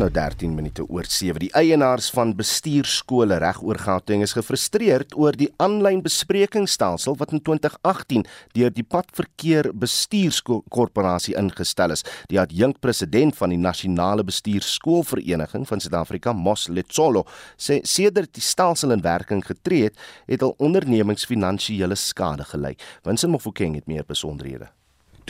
[0.00, 1.36] nou 13 minute oor 7.
[1.42, 7.42] Die eienaars van bestuurskole reg oor Gauteng is gefrustreerd oor die aanlyn besprekingsstelsel wat in
[7.44, 8.24] 2018
[8.56, 12.04] deur die Padverkeer Bestuurskorporasie ingestel is.
[12.32, 17.26] Die adjunk president van die Nasionale Bestuurskoolvereniging van Suid-Afrika, Mos Letsolo,
[17.60, 22.76] sê sedert die stelsel in werking getree het, het al ondernemings finansiële skade gely.
[23.04, 24.72] Winsin Mofokeng het meer besonderhede.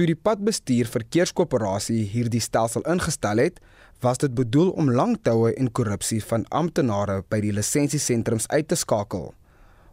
[0.00, 3.58] Toe die Padbestuur Verkeerskoöperasie hierdie stelsel ingestel het,
[4.00, 9.26] was dit bedoel om langtoue en korrupsie van amptenare by die lisensiesentrums uit te skakel.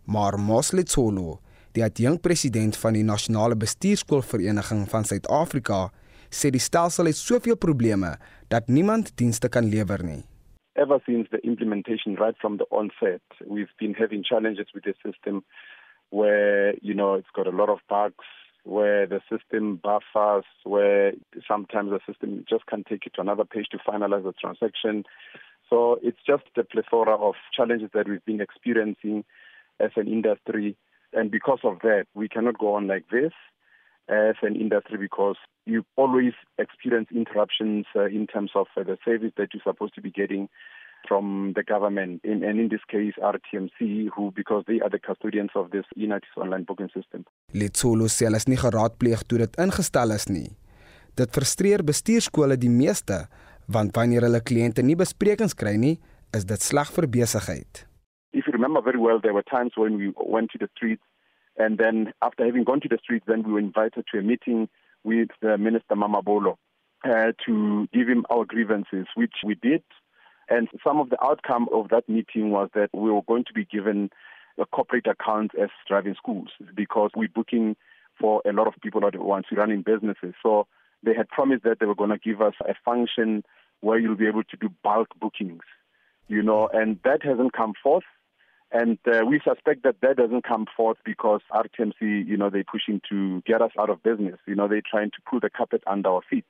[0.07, 1.41] Maar Mosletsolo,
[1.75, 5.89] die adjunkpresident van die Nasionale Bestuurskoolvereniging van Suid-Afrika,
[6.31, 8.15] sê die stelsel het soveel probleme
[8.47, 10.23] dat niemand dienste kan lewer nie.
[10.79, 15.43] Ever since the implementation right from the onset, we've been having challenges with the system
[16.15, 18.36] where, you know, it's got a lot of bugs,
[18.67, 21.13] where the system buffers, where
[21.47, 25.05] sometimes the system just can't take it to another page to finalize the transaction.
[25.69, 29.23] So it's just a plethora of challenges that we've been experiencing
[29.79, 30.75] as an industry.
[31.13, 33.31] And because of that, we cannot go on like this
[34.09, 39.31] as an industry because you always experience interruptions uh, in terms of uh, the service
[39.37, 40.49] that you're supposed to be getting
[41.07, 45.51] from the government, in, and in this case RTMC, who because they are the custodians
[45.55, 47.25] of this United online booking system.
[47.53, 50.49] Letsolo sê hulle is nie geraadpleeg toe dit ingestel is nie.
[51.17, 53.25] Dit frustreer bestuurskole die meeste,
[53.67, 55.97] want wanneer hulle kliënte nie besprekings kry nie,
[56.35, 57.85] is dit sleg vir besigheid.
[58.33, 61.03] If you remember very well, there were times when we went to the streets,
[61.57, 64.69] and then after having gone to the streets, then we were invited to a meeting
[65.03, 66.57] with the Minister Mamabolo
[67.03, 69.83] uh, to give him our grievances, which we did.
[70.49, 73.65] And some of the outcome of that meeting was that we were going to be
[73.65, 74.09] given
[74.57, 77.75] a corporate account as driving schools because we're booking
[78.19, 80.33] for a lot of people at once, we're running businesses.
[80.41, 80.67] So
[81.03, 83.43] they had promised that they were going to give us a function
[83.81, 85.61] where you'll be able to do bulk bookings,
[86.27, 88.05] you know, and that hasn't come forth.
[88.71, 93.01] And uh, we suspect that that doesn't come forth because RTMC, you know, they're pushing
[93.09, 94.39] to get us out of business.
[94.45, 96.45] You know, they're trying to pull the carpet under our feet.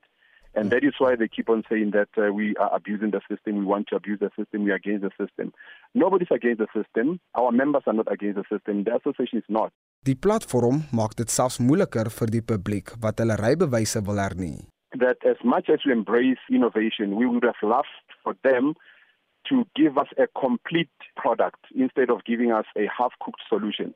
[0.54, 3.58] And that is why they keep on saying that uh, we are abusing the system,
[3.58, 5.52] we want to abuse the system, we are against the system.
[5.94, 7.20] Nobody's against the system.
[7.34, 8.84] Our members are not against the system.
[8.84, 9.72] The association is not.
[10.06, 14.64] Die platform maak dit selfs moeiliker vir die publiek wat hulle rybewyse wil hernie.
[14.96, 18.74] That as much as we embrace innovation, we would have loved for them
[19.48, 23.94] to give us a complete product instead of giving us a half-cooked solution.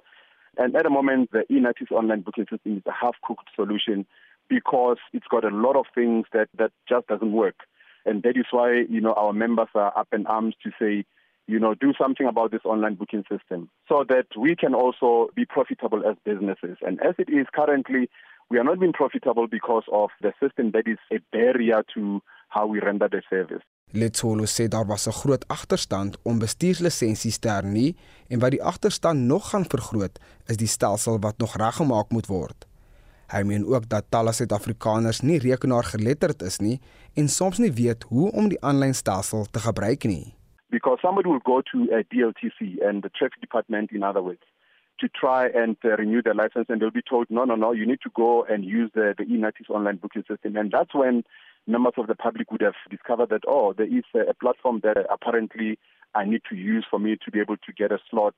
[0.58, 4.06] And at the moment, the eNatis online booking system is a half-cooked solution
[4.48, 7.60] because it's got a lot of things that, that just doesn't work.
[8.04, 11.04] And that is why, you know, our members are up in arms to say,
[11.47, 15.44] you know, do something about this online booking system so that we can also be
[15.44, 16.76] profitable as businesses.
[16.82, 18.08] And as it is currently,
[18.50, 22.66] we are not being profitable because of the system that is a barrier to how
[22.66, 23.64] we render the service.
[23.94, 27.97] Letsolo sê daar was 'n groot agterstand om bestuurslisensies te hernie
[28.28, 32.72] en wat die agterstand nog gaan vergroot is die stelsel wat nog reggemaak moet word.
[33.32, 36.81] Hy meen ook dat talle Suid-Afrikaners nie rekenaar geletterd is nie
[37.16, 40.34] en soms nie weet hoe om die aanlyn stelsel te gebruik nie.
[40.69, 44.44] Because somebody will go to a DLTC and the traffic department in other words
[45.00, 47.87] to try and uh, renew their license and they'll be told no no no you
[47.87, 51.25] need to go and use the the eNatis online booking system and that's when
[51.66, 54.97] members of the public would have discovered that oh there is a, a platform that
[55.10, 55.78] apparently
[56.15, 58.34] I need to use for me to be able to get a slot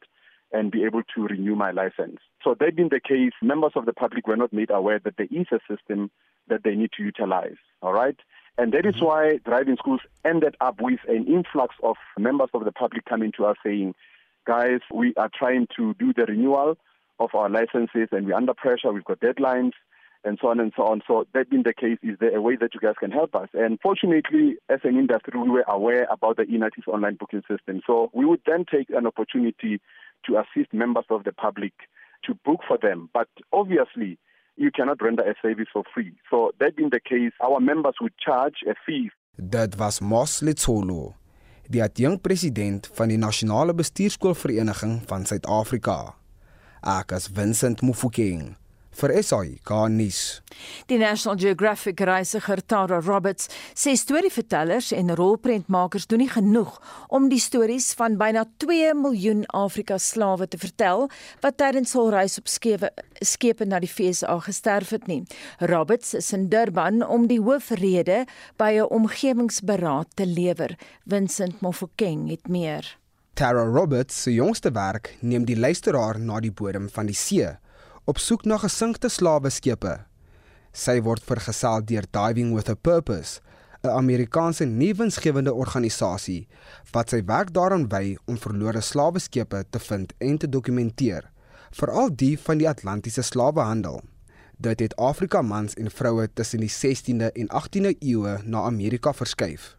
[0.54, 2.18] and be able to renew my license.
[2.42, 5.26] So that being the case, members of the public were not made aware that there
[5.30, 6.10] is a system
[6.48, 7.56] that they need to utilize.
[7.82, 8.16] All right.
[8.56, 9.04] And that is mm-hmm.
[9.04, 13.46] why driving schools ended up with an influx of members of the public coming to
[13.46, 13.94] us saying,
[14.46, 16.76] guys, we are trying to do the renewal
[17.18, 19.72] of our licenses and we're under pressure, we've got deadlines
[20.24, 21.02] and so on and so on.
[21.06, 23.48] So that being the case, is there a way that you guys can help us?
[23.52, 27.82] And fortunately, as an industry, we were aware about the eNatis online booking system.
[27.86, 29.80] So we would then take an opportunity
[30.26, 31.72] to assist members of the public
[32.24, 33.10] to book for them.
[33.12, 34.18] But obviously,
[34.56, 36.12] you cannot render a service for free.
[36.30, 39.10] So that being the case, our members would charge a fee.
[39.36, 41.14] Dit was Mos Letsolo,
[41.66, 46.14] die adjunkt president van die Nasionale Bestuurskoolvereniging van Suid-Afrika.
[46.86, 48.54] Ek is Vincent Mufokeng
[48.98, 49.58] vir SAI
[49.90, 50.40] nuus.
[50.86, 57.40] Die National Geographic reisiger Tara Roberts sê storievertellers en rolprentmakers doen nie genoeg om die
[57.40, 61.08] stories van byna 2 miljoen Afrika slawe te vertel
[61.42, 62.90] wat tydens hul reis op skepe
[63.24, 65.22] skepe na die FSA gesterf het nie.
[65.60, 68.24] Roberts is in Durban om die hoofrede
[68.56, 70.76] by 'n omgewingsberaad te lewer.
[71.06, 72.98] Vincent Mofokeng het meer.
[73.34, 77.48] Tara Roberts se jongste werk neem die luisteraar na die bodem van die see
[78.04, 79.94] op soek na gesinkte slawe skepe.
[80.76, 83.40] Sy word vergesel deur Diving with a Purpose,
[83.84, 86.46] 'n Amerikaanse nuwensgewende organisasie
[86.92, 91.30] wat sy werk daaraan wy om verlore slaweskepe te vind en te dokumenteer,
[91.70, 94.02] veral die van die Atlantiese slawehandel.
[94.58, 99.76] Dit het Afrika mans en vroue tussen die 16de en 18de eeue na Amerika verskuif.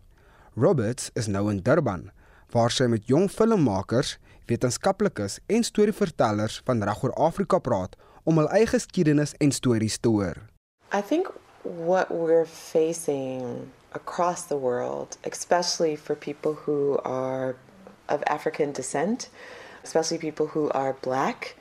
[0.55, 2.11] Roberts is nou in Durban
[2.53, 4.17] waar sy met jong filmmakers,
[4.47, 7.95] wetenskaplikes en storievertellers van regoor Afrika praat
[8.25, 10.41] om hul eie geskiedenis en stories te hoor.
[10.91, 11.29] I think
[11.63, 17.55] what we're facing across the world, especially for people who are
[18.09, 19.29] of African descent,
[19.83, 21.55] especially people who are black,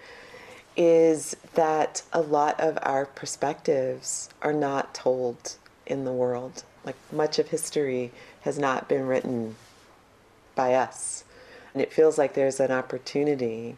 [0.76, 5.56] is that a lot of our perspectives are not told
[5.86, 6.64] in the world.
[6.84, 8.10] Like much of history
[8.42, 9.56] has not been written
[10.54, 11.24] by us.
[11.72, 13.76] And it feels like there's an opportunity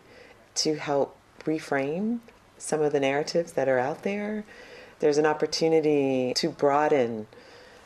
[0.57, 2.21] to help reframe
[2.67, 4.45] some of the narratives that are out there.
[4.99, 7.29] There's an opportunity to broaden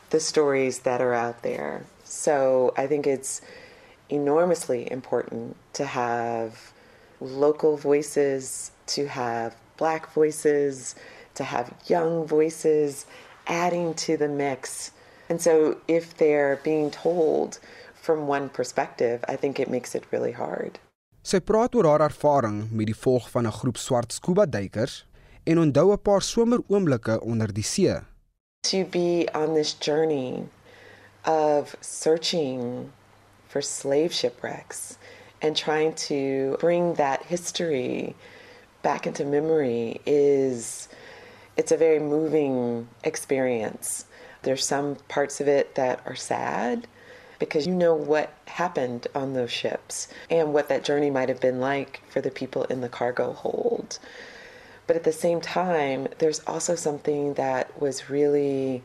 [0.09, 1.85] the stories that are out there.
[2.03, 3.41] So I think it's
[4.09, 6.73] enormously important to have
[7.19, 10.95] local voices, to have black voices,
[11.35, 13.05] to have young voices
[13.45, 14.91] adding to the mix.
[15.29, 17.59] And so if they're being told
[17.93, 20.79] from one perspective, I think it makes it really hard.
[21.21, 25.05] Sy praat oor haar ervaring met die volg van 'n groep swart scuba duikers
[25.45, 27.93] en onthou 'n paar someroomblikke onder die see.
[28.61, 30.49] To be on this journey
[31.25, 32.91] of searching
[33.47, 34.97] for slave shipwrecks
[35.41, 38.15] and trying to bring that history
[38.81, 40.87] back into memory is
[41.55, 44.05] it's a very moving experience.
[44.41, 46.87] There's some parts of it that are sad
[47.41, 51.59] because you know what happened on those ships and what that journey might have been
[51.59, 53.97] like for the people in the cargo hold.
[54.85, 58.83] But at the same time, there's also something that was really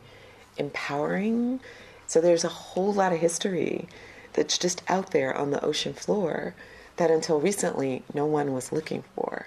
[0.57, 1.59] empowering.
[2.07, 3.87] So there's a whole lot of history
[4.33, 6.55] that's just out there on the ocean floor
[6.95, 9.45] that until recently no one was looking for.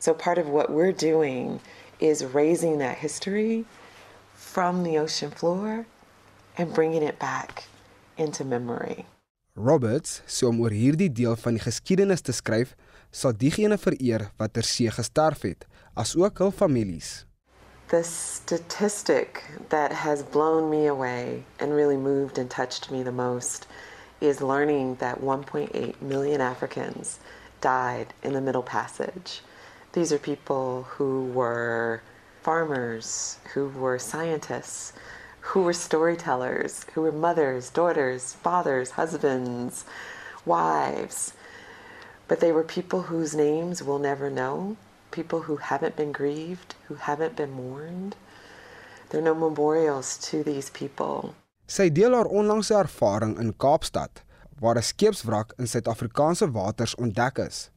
[0.00, 1.60] So part of what we're doing
[2.00, 3.64] is raising that history
[4.34, 5.86] from the ocean floor
[6.58, 7.68] and bringing it back
[8.20, 9.06] into memory.
[9.56, 12.76] Roberts sê om oor hierdie deel van die geskiedenis te skryf,
[13.10, 15.66] sal diegene vereer wat ter see gesterf het,
[15.98, 17.24] asook hul families.
[17.90, 23.66] The statistic that has blown me away and really moved and touched me the most
[24.20, 27.18] is learning that 1.8 million Africans
[27.60, 29.42] died in the Middle Passage.
[29.92, 32.02] These are people who were
[32.42, 34.92] farmers, who were scientists,
[35.50, 39.84] who were storytellers, who were mothers, daughters, fathers, husbands,
[40.46, 41.32] wives.
[42.28, 44.76] But they were people whose names we'll never know,
[45.10, 48.14] people who haven't been grieved, who haven't been mourned.
[49.08, 51.34] There are no memorials to these people.
[51.66, 54.22] Sy deel haar onlangse ervaring in Kaapstad
[54.60, 57.70] waar 'n skeepswrak in Suid-Afrikaanse waters ontdek is.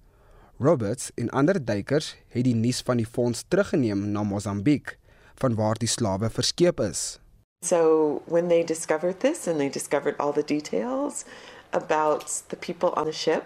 [0.59, 4.97] Roberts en ander duikers het die nuus van die fonds teruggeneem na Mosambiek,
[5.35, 7.22] van waar die slawe verskeep is.
[7.63, 11.23] So when they discovered this and they discovered all the details
[11.71, 13.45] about the people on the ship,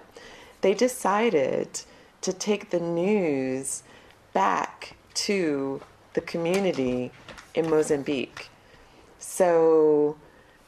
[0.62, 1.82] they decided
[2.22, 3.84] to take the news
[4.34, 5.82] back to
[6.14, 7.12] the community
[7.54, 8.50] in Mozambique.
[9.20, 10.18] So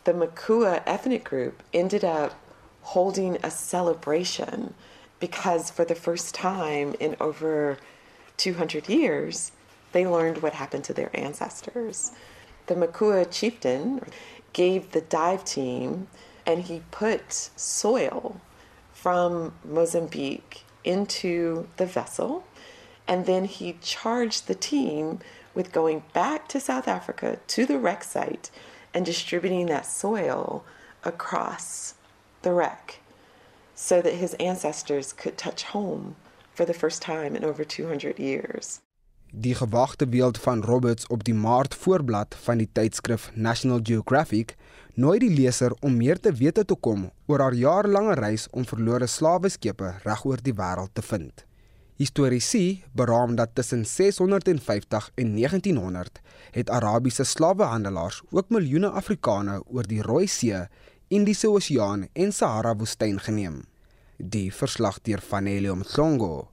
[0.04, 2.40] the Makua ethnic group ended up
[2.84, 4.76] holding a celebration
[5.20, 7.80] because for the first time in over
[8.38, 9.52] 200 years,
[9.92, 12.12] they learned what happened to their ancestors.
[12.70, 14.00] The Makua chieftain
[14.54, 16.08] gave the dive team
[16.46, 18.40] and he put soil
[18.94, 22.44] from Mozambique into the vessel
[23.08, 25.18] and then he charged the team
[25.56, 28.52] with going back to South Africa to the wreck site
[28.94, 30.64] and distributing that soil
[31.04, 31.96] across
[32.44, 33.00] the wreck
[33.74, 36.16] so that his ancestors could touch home
[36.54, 38.80] for the first time in over 200 years.
[39.32, 44.56] Die gewagte beeld van Roberts op die Maart voorblad van die tydskrif National Geographic
[44.94, 49.08] nooi die leser om meer te wete te kom oor haar jarelange reis om verlore
[49.08, 51.46] slaweskepe regoor die wêreld te vind.
[52.02, 56.20] Historiese beraam dat tussen 650 en 1900
[56.52, 60.66] het Arabiese slawehandelaars ook miljoene Afrikane oor die Rooi See,
[61.08, 63.62] Indiese Oseaan en Sahara woestyn geneem.
[64.18, 66.50] Die verslag deur Vanelio Mhlongo.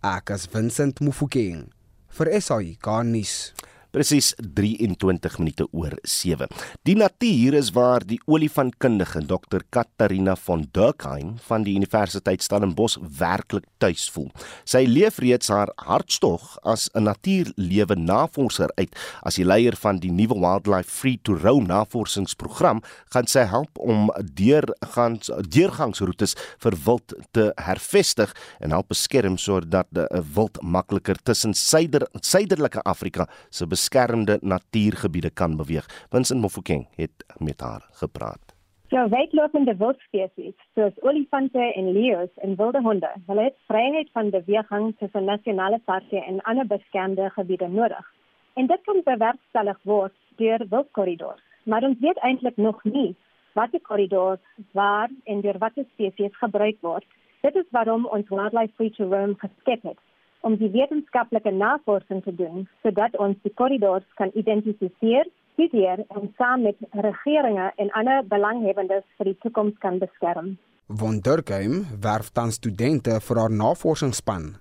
[0.00, 1.70] Ek is Vincent Mufokeng
[2.18, 3.52] vir SAI Garnis.
[3.90, 6.46] Presies 23 minute oor 7.
[6.86, 9.64] Die natuur is waar die olifantkundige Dr.
[9.70, 14.30] Katarina von Durkheim van die Universiteit Stellenbosch werklik tuis voel.
[14.64, 18.94] Sy leef reeds haar hartstog as 'n natuurlewe navorser uit.
[19.22, 22.82] As die leier van die nuwe Wildlife Free to Roam navorsingsprogram
[23.12, 30.06] gaan sy help om deurgangs deurgangsroetes vir wild te hervestig en help beskerm sodat die
[30.34, 35.86] wild makliker tussen suider suiderlike Afrika se beskermde natuurgebiede kan beweeg.
[36.12, 38.44] Vincent Mofokeng het met haar gepraat.
[38.88, 44.96] Ja, wildlopende wildspesies soos olifante en leeu's en wilde honde, hulle het vryheid van beweging
[44.98, 48.12] tussen nasionale parke en ander beskermde gebiede nodig.
[48.54, 51.42] En dit kan bewerkstellig word deur wildkorridors.
[51.64, 53.14] Maar ons weet eintlik nog nie
[53.52, 54.40] watter korridors
[54.72, 57.04] waar en deur watter spesies gebruik word.
[57.40, 59.98] Dit is waarom ons Wildlife Free to Roam geskep het
[60.46, 66.64] om die wetenskaplike navorsing te doen sodat ons die korridors kan identifiseer, studeer en saam
[66.68, 70.56] met regeringe en ander belanghebbendes vir die toekoms kan beskerm.
[70.90, 74.56] Von Durkheim werf dan studente vir haar navorsingsspan.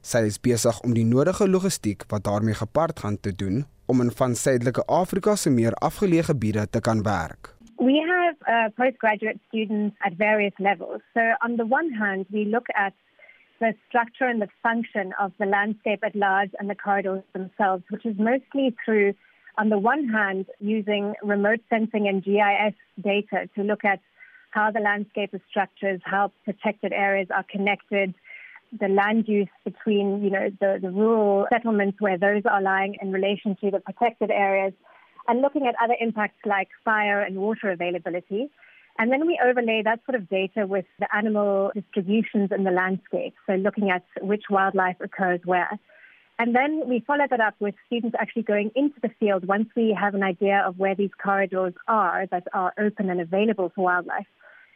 [0.00, 4.10] Sy is besig om die nodige logistiek wat daarmee gepaard gaan te doen om in
[4.10, 7.54] van Suidelike Afrika se meer afgeleë gebiede te kan werk.
[7.76, 11.02] We have uh, postgraduate students at various levels.
[11.14, 12.94] So on the one hand, we look at
[13.60, 18.06] the structure and the function of the landscape at large and the corridors themselves, which
[18.06, 19.14] is mostly through,
[19.58, 24.00] on the one hand, using remote sensing and GIS data to look at
[24.50, 28.14] how the landscape is structured, how protected areas are connected,
[28.78, 33.12] the land use between, you know, the, the rural settlements where those are lying in
[33.12, 34.72] relation to the protected areas,
[35.28, 38.50] and looking at other impacts like fire and water availability.
[39.00, 43.34] And then we overlay that sort of data with the animal distributions in the landscape.
[43.46, 45.70] So looking at which wildlife occurs where.
[46.38, 49.96] And then we follow that up with students actually going into the field once we
[49.98, 54.26] have an idea of where these corridors are that are open and available for wildlife.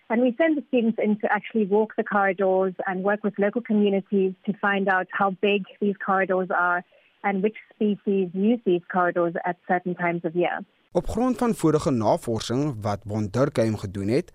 [0.09, 3.61] And we send the students in to actually walk the corridors and work with local
[3.61, 6.83] communities to find out how big these corridors are
[7.25, 10.61] and which species use these corridors at certain times of year.
[10.97, 14.29] Op grond van vorige navorsing wat von Durkheim gedoen het,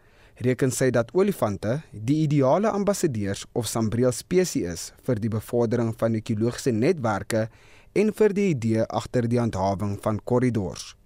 [0.44, 6.18] reken sy dat olifante die ideale ambassadeurs of sambreel spesies is vir die bevordering van
[6.20, 7.46] ekologiese netwerke
[8.02, 10.98] en vir die idee agter die handhawing van korridors.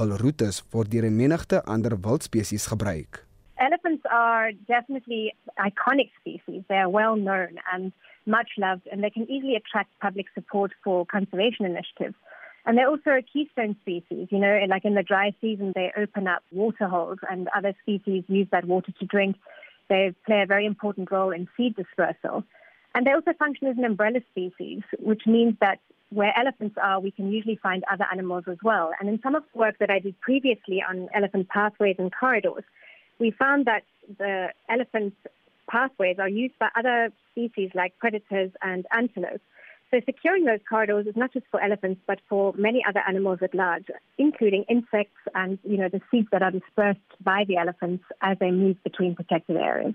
[0.00, 3.22] Hulle roetes word deur 'n menigte ander wildspesies gebruik.
[3.62, 5.30] Elephants are definitely
[5.70, 6.66] iconic species.
[6.66, 7.92] They are well known and
[8.26, 12.18] much loved and they can easily attract public support for conservation initiatives.
[12.66, 14.28] And they're also a keystone species.
[14.30, 18.24] You know, like in the dry season, they open up water holes and other species
[18.28, 19.36] use that water to drink.
[19.88, 22.44] They play a very important role in seed dispersal.
[22.94, 25.78] And they also function as an umbrella species, which means that
[26.10, 28.90] where elephants are, we can usually find other animals as well.
[28.98, 32.64] And in some of the work that I did previously on elephant pathways and corridors,
[33.20, 33.84] we found that
[34.18, 35.14] the elephant
[35.70, 39.44] pathways are used by other species like predators and antelopes.
[39.90, 43.54] So securing those corridors is not just for elephants, but for many other animals at
[43.54, 43.86] large,
[44.18, 48.52] including insects and you know the seeds that are dispersed by the elephants as they
[48.52, 49.94] move between protected areas.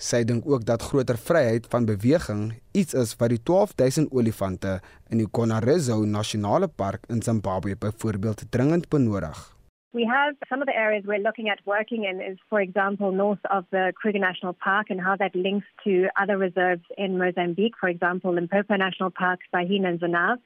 [0.00, 4.78] Sy dink ook dat groter vryheid van beweging iets is wat die 12000 olifante
[5.12, 9.59] in die Konarezo Nasionale Park in Zimbabwe byvoorbeeld dringend benodig.
[9.92, 13.40] We have some of the areas we're looking at working in is, for example, north
[13.50, 17.88] of the Kruger National Park and how that links to other reserves in Mozambique, for
[17.88, 20.36] example, Limpopo National Park, Bahina and Zanav,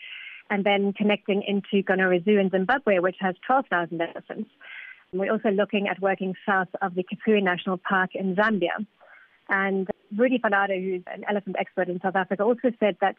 [0.48, 4.48] and then connecting into Gonorezu in Zimbabwe, which has 12,000 elephants.
[5.12, 8.86] We're also looking at working south of the Kipui National Park in Zambia.
[9.50, 13.16] And Rudy Fanada, who's an elephant expert in South Africa, also said that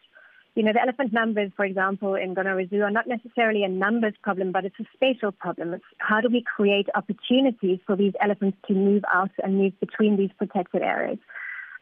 [0.56, 4.52] you know, the elephant numbers, for example, in Gonorezu are not necessarily a numbers problem,
[4.52, 5.74] but it's a spatial problem.
[5.74, 10.16] It's how do we create opportunities for these elephants to move out and move between
[10.16, 11.18] these protected areas?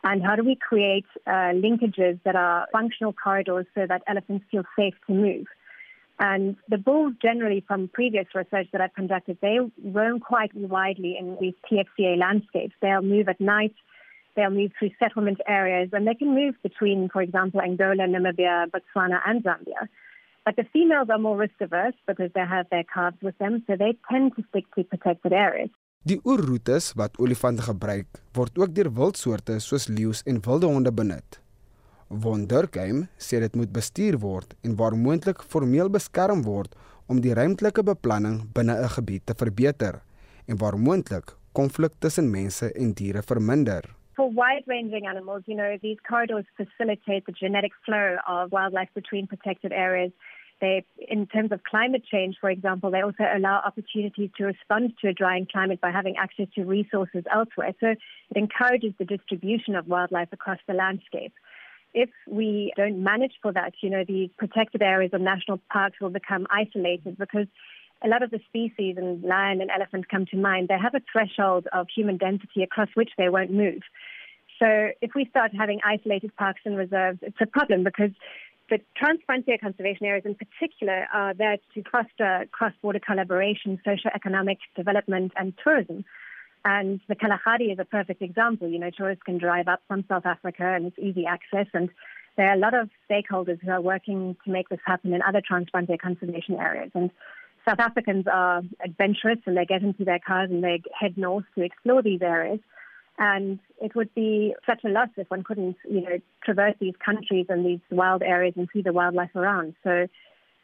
[0.02, 4.64] And how do we create uh, linkages that are functional corridors so that elephants feel
[4.76, 5.46] safe to move?
[6.18, 11.36] And the bulls, generally, from previous research that I've conducted, they roam quite widely in
[11.40, 12.74] these TFCA landscapes.
[12.82, 13.74] They'll move at night
[14.34, 19.20] they'll move through settlement areas and they can move between, for example, Angola, Namibia, Botswana,
[19.26, 19.88] and Zambia.
[20.44, 23.76] But the females are more risk averse because they have their calves with them, so
[23.76, 25.70] they tend to stick to protected areas.
[26.04, 31.38] Die oerroetes wat olifante gebruik, word ook deur wildsoorte soos leeu's en wilde honde benut.
[32.12, 36.76] Von Durkheim sê dit moet bestuur word en waar moontlik formeel beskerm word
[37.08, 40.02] om die ruimtelike beplanning binne 'n gebied te verbeter
[40.46, 43.84] en waar moontlik konflik tussen mense en diere verminder.
[44.16, 49.26] For wide ranging animals, you know, these corridors facilitate the genetic flow of wildlife between
[49.26, 50.12] protected areas.
[50.60, 55.08] they, in terms of climate change, for example, they also allow opportunities to respond to
[55.08, 57.74] a drying climate by having access to resources elsewhere.
[57.80, 61.32] So it encourages the distribution of wildlife across the landscape.
[61.92, 66.10] If we don't manage for that, you know, these protected areas of national parks will
[66.10, 67.46] become isolated because
[68.04, 71.00] a lot of the species, and lion and elephant come to mind, they have a
[71.10, 73.82] threshold of human density across which they won't move.
[74.62, 78.10] So if we start having isolated parks and reserves, it's a problem because
[78.70, 85.52] the transfrontier conservation areas in particular are there to foster cross-border collaboration, socio-economic development and
[85.62, 86.04] tourism.
[86.64, 88.68] And the Kalahari is a perfect example.
[88.68, 91.66] You know, tourists can drive up from South Africa and it's easy access.
[91.74, 91.90] And
[92.36, 95.42] there are a lot of stakeholders who are working to make this happen in other
[95.42, 96.90] transfrontier conservation areas.
[96.94, 97.10] And
[97.66, 101.62] South Africans are adventurous and they get into their cars and they head north to
[101.62, 102.60] explore these areas.
[103.18, 107.46] And it would be such a loss if one couldn't, you know, traverse these countries
[107.48, 109.74] and these wild areas and see the wildlife around.
[109.84, 110.08] So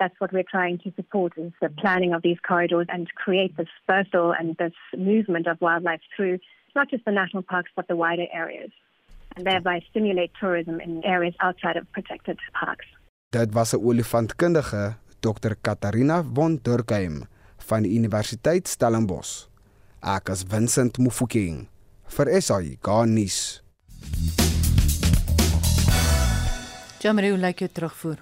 [0.00, 3.68] that's what we're trying to support is the planning of these corridors and create this
[3.86, 6.38] dispersal and this movement of wildlife through
[6.74, 8.70] not just the national parks but the wider areas
[9.36, 12.86] and thereby stimulate tourism in areas outside of protected parks.
[13.32, 15.56] Dit was 'n olifantkundige, Dr.
[15.56, 17.26] Katarina von Durkheim
[17.68, 19.48] van die Universiteit Stellenbosch.
[20.00, 21.66] Ek is Vincent Mufokeng
[22.08, 23.60] vir SAI Garnis.
[27.00, 28.18] Jamie, hoe lyk jou terugvoer?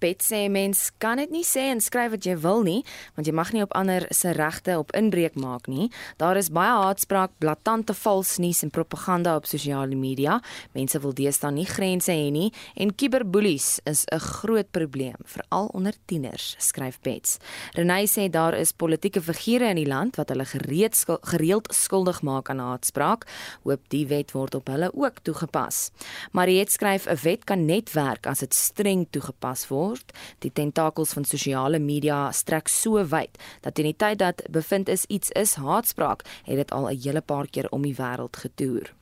[0.00, 2.84] Bet sê mens kan dit nie sê en skryf wat jy wil nie,
[3.16, 5.90] want jy mag nie op ander se regte op inbreuk maak nie.
[6.16, 10.40] Daar is baie haatspraak, blaatante vals nuus en propaganda op sosiale media.
[10.74, 15.94] Mense wil deesdae nie grense hê nie en cyberbullies is 'n groot probleem, veral onder
[16.06, 17.38] tieners, skryf Bets.
[17.74, 22.22] Renay sê daar is politieke figure in die land wat hulle gereed skul, gereeld skuldig
[22.22, 23.26] maak aan haatspraak.
[23.64, 25.90] Hoop die wet word op hulle ook toegepas.
[26.32, 30.12] Mariet skryf 'n wet kan net werk as dit streng toegepas toegepas word.
[30.40, 35.06] Die tentakels van sosiale media strek so wyd dat in die tyd dat bevind is
[35.08, 38.94] iets is haatspraak, het dit al 'n hele paar keer om die wêreld getoer.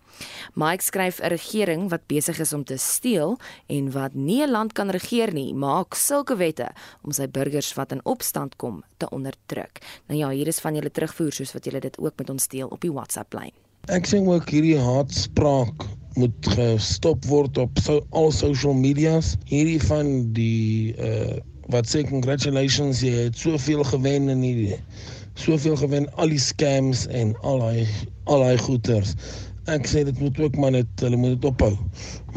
[0.54, 4.72] Mike skryf 'n regering wat besig is om te steel en wat nie 'n land
[4.72, 6.68] kan regeer nie, maak sulke wette
[7.02, 9.80] om sy burgers wat in opstand kom te onderdruk.
[10.08, 12.68] Nou ja, hier is van julle terugvoer soos wat julle dit ook met ons deel
[12.68, 13.52] op die WhatsApp lyn.
[13.88, 15.84] Ek sê ook hierdie haatspraak
[16.16, 19.34] moet gestop word op so, al social medias.
[19.50, 24.76] Hierdie van die uh wat sê congratulations jy het soveel gewen in hierdie
[25.34, 27.86] soveel gewen al die scams en al daai
[28.30, 29.14] al daai goeters.
[29.66, 31.72] Ek sê dit moet ook maar net hulle moet dit ophou.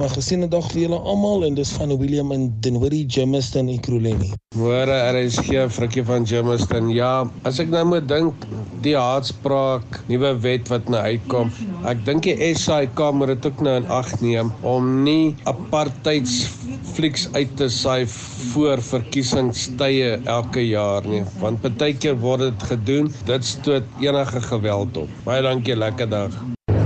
[0.02, 3.80] Maar gesien 'n dag vir julle almal en dis van William en Denwiri Jameson en
[3.80, 4.32] Kroleni.
[4.58, 6.90] Hoor, RSG Frikkie van Jameson.
[6.90, 8.34] Ja, as ek nou moet dink
[8.82, 11.54] die haatspraak nuwe wet wat nou uitkom.
[11.86, 16.50] Ek dink die SAIK moet dit ook nou in ag neem om nie apartheids
[16.98, 18.08] flieks uit te saai
[18.54, 23.14] voor verkiesingstye elke jaar nie, want baie keer word dit gedoen.
[23.26, 25.10] Dit stoot enige geweld op.
[25.30, 26.34] Baie dankie, lekker dag.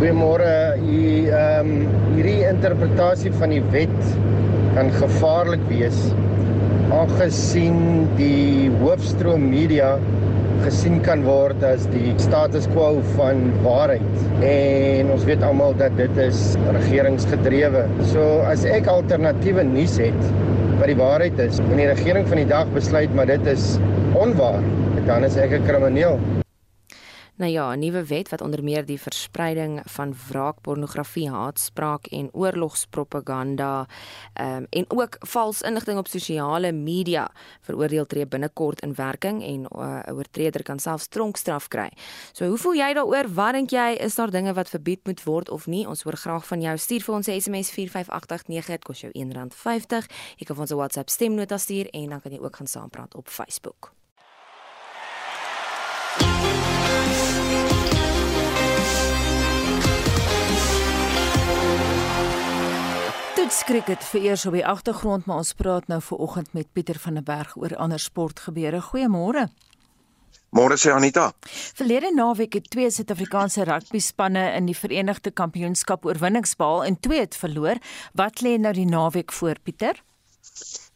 [0.04, 0.76] Goeiemôre.
[0.84, 4.02] Hier ehm um, hierdie interpretasie van die wet
[4.76, 6.02] kan gevaarlik wees
[6.92, 9.94] aangesien die hoofstroom media
[10.66, 16.22] gesien kan word as die status quo van waarheid en ons weet almal dat dit
[16.28, 16.44] is
[16.82, 17.88] regeringsgedrewe.
[18.12, 20.32] So as ek alternatiewe nuus het
[20.84, 23.78] wat die waarheid is en die regering van die dag besluit maar dit is
[24.20, 24.64] onwaar,
[25.08, 26.43] dan is ek 'n krimineel.
[27.36, 33.88] Nou ja, 'n nuwe wet wat onder meer die verspreiding van wraakpornografie, haatspraak en oorlogspropaganda
[34.42, 40.00] um, en ook vals inligting op sosiale media veroordeel tree binnekort in werking en uh,
[40.06, 41.90] 'n uh, oortreder kan selfs tronkstraf kry.
[42.32, 43.34] So, hoe voel jy daaroor?
[43.34, 45.88] Wat dink jy is daar dinge wat verbied moet word of nie?
[45.88, 46.78] Ons hoor graag van jou.
[46.78, 50.08] Stuur vir ons 'n SMS 45889, dit kos jou R1.50.
[50.38, 53.30] Jy kan ons 'n WhatsApp stemnota stuur en dan kan jy ook gaan saampraat op
[53.30, 54.03] Facebook.
[63.54, 67.20] Toets cricket vereers op die agtergrond, maar ons praat nou ver oggend met Pieter van
[67.20, 68.80] der Berg oor ander sportgebeure.
[68.82, 69.44] Goeiemôre.
[70.50, 71.28] Môre sê Anita.
[71.78, 77.22] Verlede naweek het twee Suid-Afrikaanse rugby spanne in die Verenigde Kampioenskap oorwinnings behaal en twee
[77.22, 77.78] het verloor.
[78.18, 80.02] Wat lê nou die naweek voor, Pieter?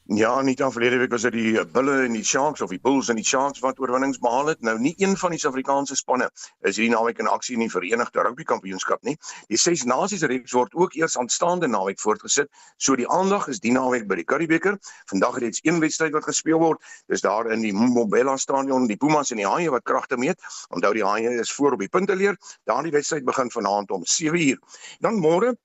[0.10, 3.10] Ja, nie dan verlede week was dit die Bulle en die Sharks of die Bulls
[3.12, 4.62] en die Sharks wat oorwinnings behaal het.
[4.64, 6.30] Nou nie een van die Suid-Afrikaanse spanne
[6.64, 9.18] is hierdie naweek in aksie in die Verenigde Rugby Kampioenskap nie.
[9.52, 12.48] Die Ses Nasies reeks word ook eers aanstaande naweek voortgesit.
[12.78, 14.80] So die aandag is die naweek by die Curriebeeker.
[15.12, 16.80] Vandag het reeds een wedstryd wat gespeel word.
[17.12, 20.40] Dis daar in die Mobella Stadion, die Pumas en die Haie wat kragte meet.
[20.72, 22.40] Onthou die Haie is voor op die punteleer.
[22.64, 24.64] Daardie wedstryd begin vanaand om 7uur.
[25.04, 25.58] Dan môre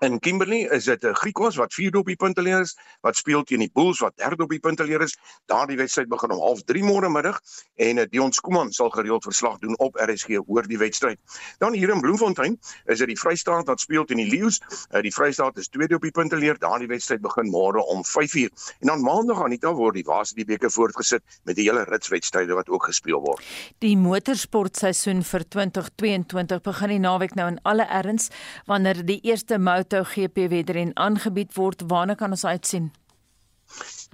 [0.00, 3.58] In Kimberley is dit 'n Griekwas wat 4 op die punteleer is, wat speel teen
[3.58, 5.16] die Bulls wat 3 op die punteleer is.
[5.46, 7.40] Daardie wedstryd begin om 0:30 môre middag
[7.76, 11.18] en uh, Dion Skuman sal gereeld verslag doen op RSG oor die wedstryd.
[11.58, 14.60] Dan hier in Bloemfontein is dit die Vrystaat wat speel teen die Lions.
[14.90, 16.58] Uh, die Vrystaat is 2 op die punteleer.
[16.58, 18.50] Daardie wedstryd begin môre om 5:00.
[18.80, 22.54] En dan maandag aan dag word die Waas die beker voortgesit met die hele ritswedstryde
[22.54, 23.42] wat ook gespeel word.
[23.78, 28.30] Die motorsportseisoen vir 2022 begin die naweek nou in alle erns
[28.66, 31.82] wanneer die eerste MotoGP wedren aangebied word.
[31.86, 32.92] Waarna kan ons uitsien?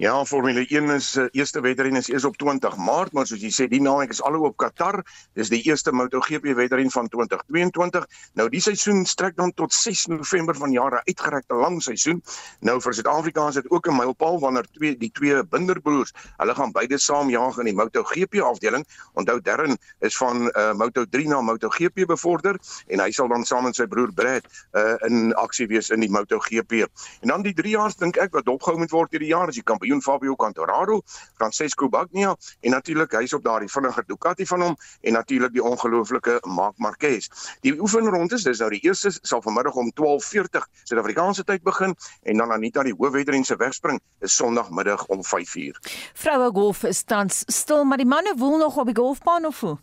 [0.01, 3.51] Ja, Formule 1 is uh, eerste wedren is eers op 20 Maart, maar soos jy
[3.53, 5.03] sê, die naweek is alhoop op Qatar.
[5.37, 8.07] Dis die eerste MotoGP wedren van 2022.
[8.33, 12.23] Nou die seisoen strek dan tot 6 November van jare uitgerekte lang seisoen.
[12.65, 16.71] Nou vir Suid-Afrika is dit ook 'n mylpaal wanneer twee die twee binderbroers, hulle gaan
[16.71, 18.87] beide saam jaag in die MotoGP afdeling.
[19.13, 23.75] Onthou Darren is van uh, Moto3 na MotoGP bevorder en hy sal dan saam met
[23.75, 26.89] sy broer Brad uh, in aksie wees in die MotoGP.
[27.21, 29.63] En dan die 3 jaar dink ek wat opgehou moet word hierdie jaar is die
[29.63, 31.01] kampioen kampioen Fabio Quartararo,
[31.37, 36.39] Francesco Bagnaia en natuurlik hy's op daardie vinniger Ducati van hom en natuurlik die ongelooflike
[36.47, 37.27] Marc Marquez.
[37.61, 42.51] Die oefenrondes, dis nou die eerste sal vanmiddag om 12:40 Suid-Afrikaanse tyd begin en dan
[42.51, 45.79] Anita die hoofwedren se wegspring is Sondagmiddag om 5:00.
[46.13, 49.77] Vroue golf is tans stil, maar die manne woel nog op die golfbaan of hoe?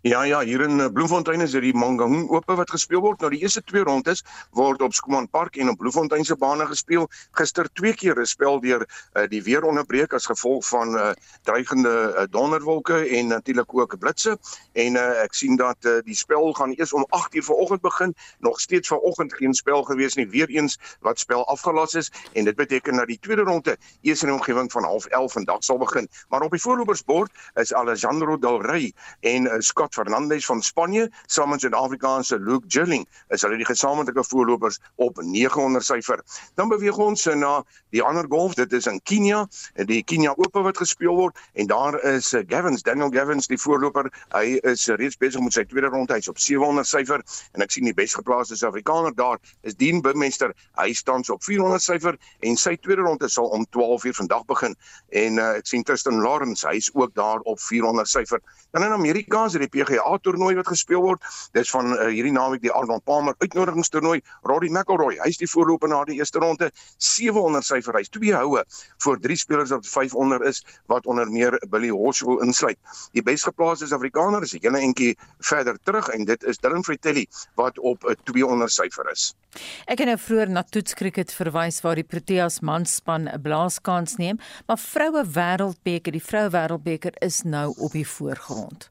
[0.00, 3.20] Ja ja, hier in eh, Bloemfontein is dit die Mangaung Ope wat gespeel word.
[3.22, 4.24] Nou die eerste twee rondes
[4.56, 7.06] word op Skuman Park en op Bloemfontein se bane gespeel.
[7.38, 11.10] Gister twee keer gespeel deur uh, die weer onderbreek as gevolg van uh,
[11.46, 14.34] dreigende uh, donderwolke en natuurlik ook blitse.
[14.72, 18.14] En uh, ek sien dat uh, die spel gaan eers om 8:00 vanoggend begin.
[18.38, 20.28] Nog steeds vanoggend geen spel gewees nie.
[20.28, 24.36] Weereens wat spel afgelas is en dit beteken dat die tweede ronde eers in die
[24.36, 26.08] omgewing van 11:30 vandag sal begin.
[26.28, 31.50] Maar op die voorlopersbord is Alejandro Del Rey en uh, Scott Fernandez van Spanje saam
[31.52, 33.04] met Suid-Afrikaanse Luke Gilling
[33.34, 36.22] is hulle die gesamentlike voorlopers op 900 syfer.
[36.56, 37.58] Dan beweeg ons na
[37.92, 39.42] die ander golf, dit is in Kenia,
[39.90, 44.08] die Kenia Ope wat gespeel word en daar is eh, Gavins, Daniel Gavins die voorloper.
[44.32, 47.88] Hy is reeds besig met sy tweede ronde, hy's op 700 syfer en ek sien
[47.88, 49.36] die besgeplaaste Suid-Afrikaner daar
[49.68, 50.54] is Dean Bimester.
[50.80, 54.76] Hy staan op 400 syfer en sy tweede ronde sal om 12:00 vandag begin.
[55.12, 58.40] En uh, ek sien Tristan Lawrence, hy's ook daar op 400 syfer.
[58.72, 61.22] Dan in Amerika is die PGA toernooi wat gespeel word.
[61.52, 64.20] Dis van uh, hierdie naweek die Arnold Palmer uitnodigingstoernooi.
[64.42, 67.98] Rory McIlroy, hy's die voorloper na die eerste ronde, 700 syfer.
[67.98, 68.64] Hy's twee houe
[69.04, 72.78] vir drie spelers wat 500 is wat onder meer Billy Horschel insluit.
[73.16, 77.78] Die besgeplaaste Suid-Afrikaner is 'n hele entjie verder terug en dit is Dylan Fratelli wat
[77.78, 79.34] op 'n 200 syfer is.
[79.86, 84.78] Ek het nou vroeër na toetskriket verwys waar die Proteas manspan 'n blaaskans neem, maar
[84.78, 88.90] vroue wêreldbeker, die vroue wêreldbeker is nou op die voorgrond.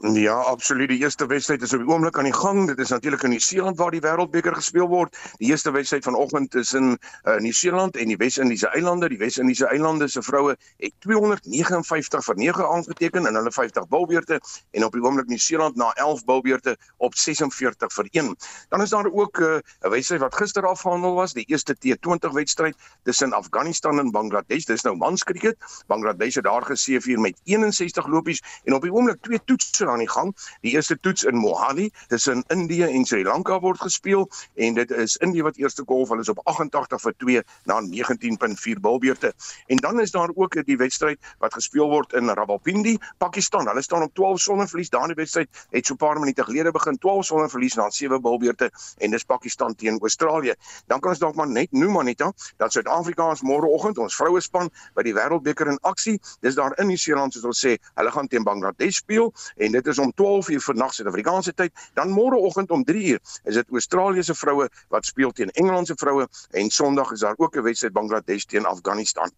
[0.00, 0.88] Ja, absoluut.
[0.88, 2.66] Die eerste wedstryd is op die oomblik aan die gang.
[2.66, 5.16] Dit is natuurlik in Nieu-Seeland waar die Wêreldbeker gespeel word.
[5.38, 9.08] Die eerste wedstryd vanoggend is in uh, Nieu-Seeland en die Wes-Indiese eilande.
[9.08, 14.84] Die Wes-Indiese eilande se vroue het 259 vir 9 aangeteken in hulle 50 bilbeerte en
[14.84, 18.34] op die oomblik Nieu-Seeland na 11 bilbeerte op 46 vir 1.
[18.74, 22.34] Dan is daar ook eh, 'n uh, wedstryd wat gister afgehandel was, die eerste T20
[22.34, 24.64] wedstryd tussen Afghanistan en Bangladesh.
[24.64, 25.56] Dis nou manskriket.
[25.86, 30.10] Bangladesh het daar geseëvier met 61 lopies en op die oomblik twee toetse aan die
[30.10, 30.34] gang.
[30.66, 35.16] Die eerste toets in Mohali tussen Indië en Sri Lanka word gespeel en dit is
[35.24, 39.32] Indië wat eerste golf, hulle is op 88 vir 2 na 19.4 bilbeerte.
[39.66, 43.68] En dan is daar ook die wedstryd wat gespeel word in Rawalpindi, Pakistan.
[43.68, 44.90] Hulle staan op 12 sonder verlies.
[44.90, 48.70] Daardie wedstryd het so 'n paar minute gelede begin 12 sonder verlies na 7 bilbeerte
[48.98, 50.54] en dis Pakistan teen Australië.
[50.86, 54.70] Dan kan ons dalk maar net noem Anita dat Suid-Afrika ons môreoggend ons vroue span
[54.94, 56.20] by die Wêreldbeker in aksie.
[56.40, 59.98] Dis daar in Nieu-Seeland soos ons sê, hulle gaan teen Bangladesh speel en dit is
[59.98, 61.72] om 12 uur vannag Suid-Afrikaanse tyd.
[61.98, 66.70] Dan môreoggend om 3 uur is dit Australiese vroue wat speel teen Engelandse vroue en
[66.70, 69.30] Sondag is daar ook 'n wedstryd Bangladesh teen Afghanistan.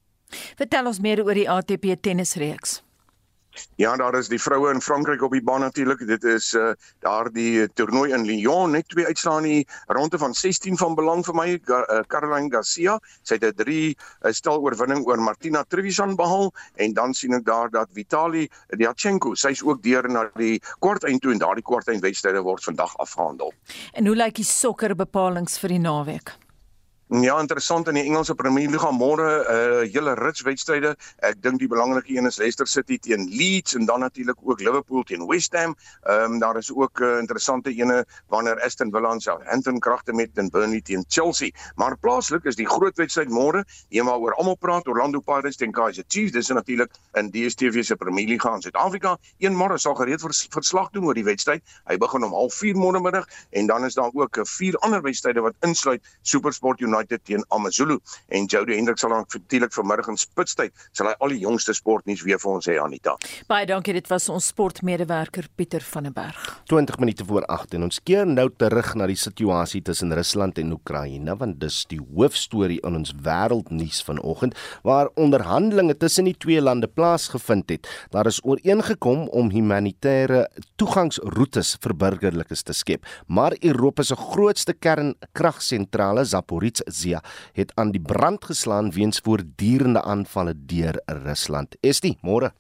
[0.57, 2.86] Vertel ons meer oor die ATP tennisreeks.
[3.77, 6.07] Ja, daar is die vroue in Frankryk op die baan natuurlik.
[6.07, 10.35] Dit is uh daar die toernooi in Lyon, net twee uitslae in die ronde van
[10.35, 11.47] 16 van belang vir my.
[11.67, 16.93] Uh, Caroline Garcia, sy het 'n 3 uh, stel oorwinning oor Martina Trevisan behaal en
[16.93, 21.39] dan sien ek daar dat Vitali Diachenko, sy's ook deur na die kwarteind toe en
[21.39, 23.53] daardie kwarteind wedstryde word vandag afgehandel.
[23.93, 26.46] En hoe lyk die sokker bepalinge vir die naweek?
[27.07, 30.97] Ja, interessant in die Engelse Premier League môre 'n uh, hele rits wedstryde.
[31.23, 35.05] Ek dink die belangrike een is Leicester City teen Leeds en dan natuurlik ook Liverpool
[35.05, 35.77] teen West Ham.
[36.03, 40.13] Ehm um, daar is ook 'n uh, interessante ene wanneer Aston Villa en Southampton kragte
[40.13, 41.51] met en Burnley teen Chelsea.
[41.77, 46.05] Maar plaaslik is die groot wedstryd môre, een waaroor almal praat, Orlando Pirates teen Kaizer
[46.09, 46.33] Chiefs.
[46.33, 49.17] Dis natuurlik in DStv se Premier League in Suid-Afrika.
[49.39, 51.63] Een môre sal gereed vers, verslag doen oor die wedstryd.
[51.85, 55.41] Hy begin om 04:30 môre middag en dan is daar ook uh, vier ander wedstryde
[55.41, 60.19] wat insluit SuperSport United United teen AmaZulu en Jody Hendrik sal dan natuurlik vanmiddag in
[60.21, 63.17] spitstyd sal hy al die jongste sportnuus weer vir ons hê Anita.
[63.51, 66.47] Baie dankie dit was ons sportmedewerker Pieter van der Berg.
[66.71, 70.73] 20 minute voor 8 en ons keer nou terug na die situasie tussen Rusland en
[70.77, 74.57] Oekraïne want dis die hoofstorie in ons wêreldnuus vanoggend
[74.87, 77.89] waar onderhandelinge tussen die twee lande plaasgevind het.
[78.15, 80.47] Daar is ooreengekom om humanitêre
[80.81, 86.86] toegangsroetes vir burgerlikes te skep, maar Europa se grootste kernkragsentrale Zaporizhzhia
[87.53, 91.77] het aan die brand geslaan weens voortdurende aanvalle deur Rusland.
[91.81, 92.53] Is dit môre?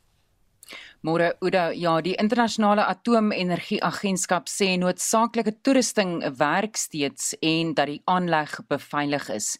[1.07, 8.57] Môre Oudo, ja, die internasionale atoomenergieagentskap sê noodsaaklike toerusting werk steeds en dat die aanleg
[8.73, 9.53] beveilig is.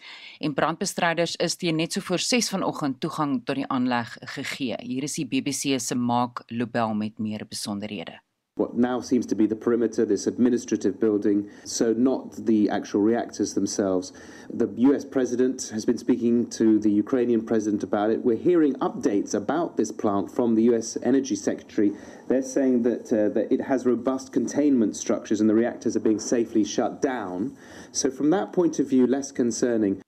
[0.43, 4.75] En brandbestryders is teen net so voor 6 vanoggend toegang tot die aanleg gegee.
[4.83, 8.26] Hier is die BBC se Mark Lobel met meer besonderhede.
[8.57, 13.53] What now seems to be the perimeter, this administrative building, so not the actual reactors
[13.53, 14.15] themselves.
[14.49, 18.25] The US president has been speaking to the Ukrainian president about it.
[18.25, 21.93] We're hearing updates about this plant from the US energy secretary.
[22.29, 26.19] They're saying that, uh, that it has robust containment structures and the reactors are being
[26.19, 27.55] safely shut down.
[27.93, 30.01] So, from that point of view, less concerning.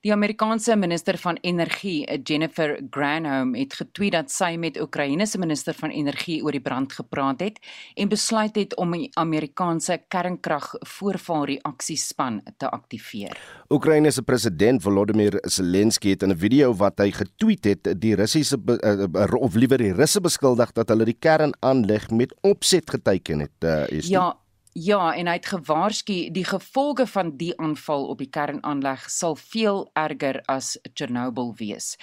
[0.00, 5.74] Die Amerikaanse minister van energie, Jennifer Granholm, het getweet dat sy met Oekraïne se minister
[5.74, 7.58] van energie oor die brand gepraat het
[7.98, 13.34] en besluit het om die Amerikaanse kernkragvoorvalreaksiespan te aktiveer.
[13.74, 18.54] Oekraïne se president Volodymyr Zelensky het in 'n video wat hy getweet het, die Russiese
[18.54, 23.64] uh, of liewer die Russe beskuldig dat hulle die kernaanleg met opset geteken het.
[23.64, 24.36] Uh, ja,
[24.78, 29.88] Ja, en hy het gewaarsku die gevolge van die aanval op die kernaanleg sal veel
[29.98, 31.96] erger as Chernobyl wees.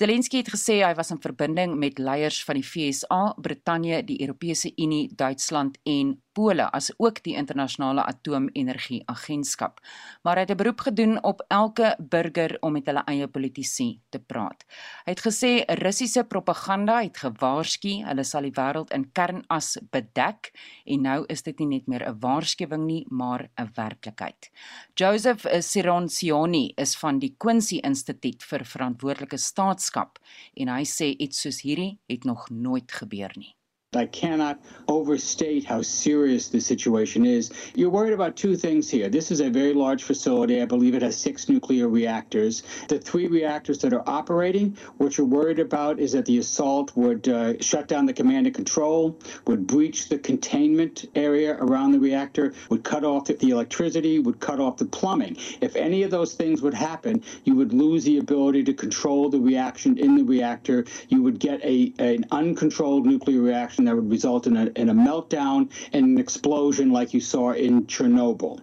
[0.00, 4.72] Zelensky het gesê hy was in verbinding met leiers van die FSA, Brittanje, die Europese
[4.74, 9.80] Unie, Duitsland en Pole as ook die internasionale atoomenergie agentskap.
[10.22, 14.18] Maar hy het 'n beroep gedoen op elke burger om met hulle eie politici te
[14.18, 14.64] praat.
[15.04, 20.52] Hy het gesê Russiese propaganda het gewaarsku hulle sal die wêreld in kernas bedek
[20.86, 24.50] en nou is dit nie net meer 'n waarskuwing nie, maar 'n werklikheid.
[24.94, 30.18] Joseph Sironcioni is van die Quincy Instituut vir verantwoordelike staatskap
[30.56, 33.54] en hy sê iets soos hierdie het nog nooit gebeur nie.
[33.94, 37.52] I cannot overstate how serious the situation is.
[37.74, 39.10] You're worried about two things here.
[39.10, 40.62] This is a very large facility.
[40.62, 42.62] I believe it has six nuclear reactors.
[42.88, 47.28] The three reactors that are operating, what you're worried about is that the assault would
[47.28, 52.54] uh, shut down the command and control, would breach the containment area around the reactor,
[52.70, 55.36] would cut off the electricity, would cut off the plumbing.
[55.60, 59.38] If any of those things would happen, you would lose the ability to control the
[59.38, 60.86] reaction in the reactor.
[61.10, 64.94] You would get a, an uncontrolled nuclear reaction that would result in a, in a
[64.94, 68.60] meltdown and an explosion like you saw in Chernobyl.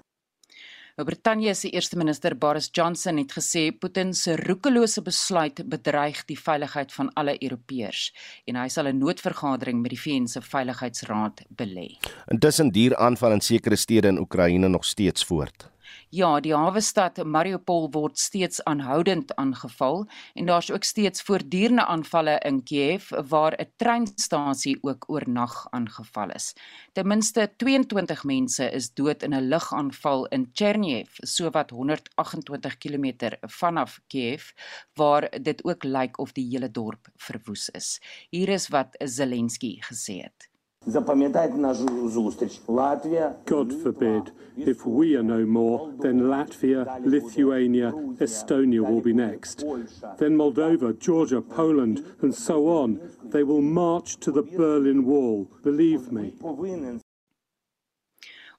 [1.00, 6.36] Nou, Brittanje se eerste minister Boris Johnson het gesê Putin se roekelose besluit bedreig die
[6.36, 8.10] veiligheid van alle Europeërs
[8.52, 11.96] en hy sal 'n noodvergadering met die VN se Veiligheidsraad belê.
[12.28, 15.70] Intussen duur aanval in sekere stede in Oekraïne nog steeds voort.
[16.10, 22.40] Ja, die hawe stad Mariupol word steeds aanhoudend aangeval en daar's ook steeds voortdurende aanvalle
[22.50, 26.56] in Kiev waar 'n treinstasie ook oornag aangeval is.
[26.94, 34.00] Ten minste 22 mense is dood in 'n lugaanval in Chernihiv, sowat 128 km vanaf
[34.08, 34.52] Kiev,
[34.94, 38.02] waar dit ook lyk of die hele dorp verwoes is.
[38.30, 40.50] Hier is wat Zelensky gesê het.
[43.46, 49.60] God forbid, if we are no more, then Latvia, Lithuania, Estonia will be next.
[50.18, 53.00] Then Moldova, Georgia, Poland, and so on.
[53.26, 56.34] They will march to the Berlin Wall, believe me.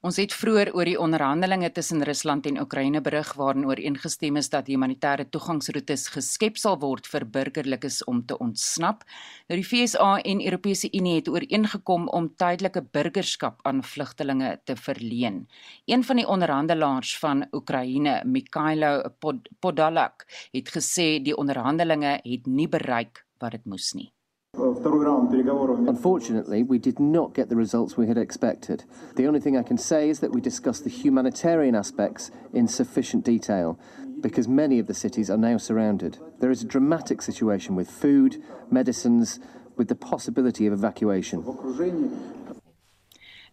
[0.01, 4.69] Ons het vroeër oor die onderhandelinge tussen Rusland en Oekraïne berig waarin ooreengestem is dat
[4.71, 9.03] humanitêre toegangsroetes geskep sal word vir burgerlikes om te ontsnap.
[9.45, 15.43] Nou die FSA en Europese Unie het ooreengekom om tydelike burgerskap aan vlugtelinge te verleen.
[15.85, 22.67] Een van die onderhandelaars van Oekraïne, Mikhailo Pod Podolak, het gesê die onderhandelinge het nie
[22.67, 24.09] bereik wat dit moes nie.
[24.53, 28.83] Unfortunately, we did not get the results we had expected.
[29.15, 33.23] The only thing I can say is that we discussed the humanitarian aspects in sufficient
[33.23, 33.79] detail
[34.19, 36.17] because many of the cities are now surrounded.
[36.39, 39.39] There is a dramatic situation with food, medicines,
[39.77, 41.45] with the possibility of evacuation.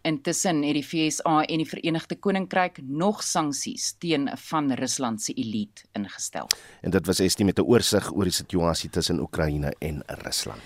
[0.01, 5.83] Intussen het die FSA en die Verenigde Koninkryk nog sanksies teen van Rusland se elite
[5.91, 6.47] ingestel.
[6.81, 10.61] En dit was Estie met 'n oorsig oor die situasie tussen Oekraïne en Rusland.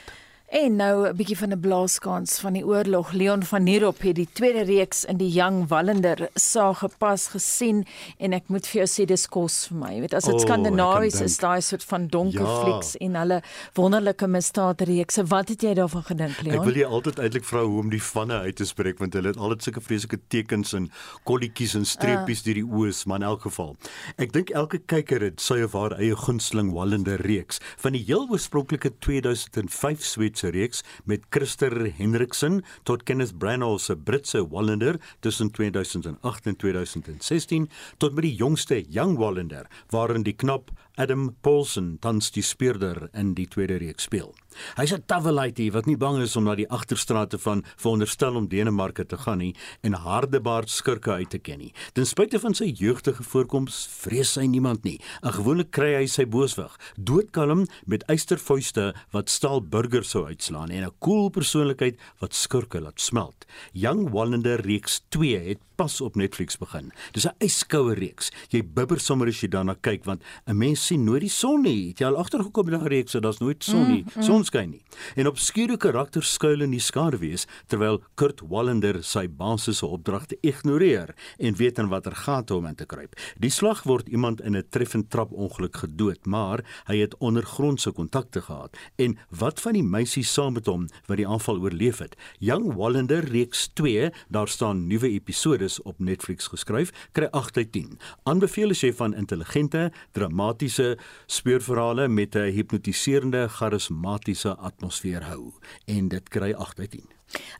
[0.53, 3.11] En nou 'n bietjie van 'n blaaskans van die oorlog.
[3.11, 7.85] Leon van Nierop het die tweede reeks in die Young Wallander saag gepas gesien
[8.17, 9.93] en ek moet vir jou sê dis kos vir my.
[9.93, 12.63] Jy weet as dit oh, Skandinawies is, daai soort van donker ja.
[12.63, 13.41] flieks en hulle
[13.73, 15.25] wonderlike misdaadreekse.
[15.25, 16.59] Wat het jy daarvan gedink, Leon?
[16.59, 19.27] Ek wil jy altyd eintlik vra hoe om die vanne uit te spreek want hulle
[19.27, 20.91] het altyd sulke vreeslike tekens en
[21.23, 22.43] kolletjies en streepies uh.
[22.43, 23.75] deur die oë, maar in elk geval.
[24.17, 28.27] Ek dink elke kyker het sy of haar eie gunsteling Wallander reeks van die heel
[28.29, 35.51] oorspronklike 2005 Sweet se reeks met Christer Hendriksen tot Kenneth Branagh se Britse Wallander tussen
[35.51, 42.27] 2008 en 2016 tot met die jongste Young Wallander waarin die knap Adam Paulson tans
[42.35, 44.35] die speurder in die tweede reeks speel.
[44.77, 49.05] Hy's 'n tawelaity wat nie bang is om na die agterstrate van veronderstel om Denemarke
[49.05, 51.73] te gaan nie en hardebaard skurke uit te ken nie.
[51.93, 54.99] Ten spyte van sy jeugtige voorkoms vrees hy niemand nie.
[55.23, 60.83] En gewoonlik kry hy sy booswig doodkalm met eystervuiste wat staal burgers sou uitslaan en
[60.83, 63.45] 'n koel persoonlikheid wat skurke laat smelt.
[63.73, 66.91] Young Wallander reeks 2 het pas op Netflix begin.
[67.11, 68.31] Dis 'n yskoue reeks.
[68.49, 71.89] Jy bibber sommer as jy daarna kyk want 'n mens sien nooit die son nie.
[71.89, 74.03] Het jy al agtergekom met daai reeks dat daar's nooit son nie.
[74.03, 74.23] Mm, mm.
[74.23, 74.81] Son skyn nie.
[75.15, 81.55] En obskure karakters skuil in die skaduwees terwyl Kurt Wallander sy basiese opdragte ignoreer en
[81.55, 83.15] weet in watter gate om in te kruip.
[83.39, 88.77] Die slag word iemand in 'n treffend trapongeluk gedood, maar hy het ondergrondse kontakte gehad.
[88.95, 92.15] En wat van die meisie saam met hom wat die aanval oorleef het?
[92.39, 97.71] Young Wallander reeks 2, daar staan nuwe episode is op Netflix geskryf, kry 8 uit
[97.71, 97.97] 10.
[98.29, 105.53] Aanbeveel as jy van intelligente, dramatiese speurverhale met 'n hipnotiserende, charismatiese atmosfeer hou
[105.85, 107.09] en dit kry 8 uit 10.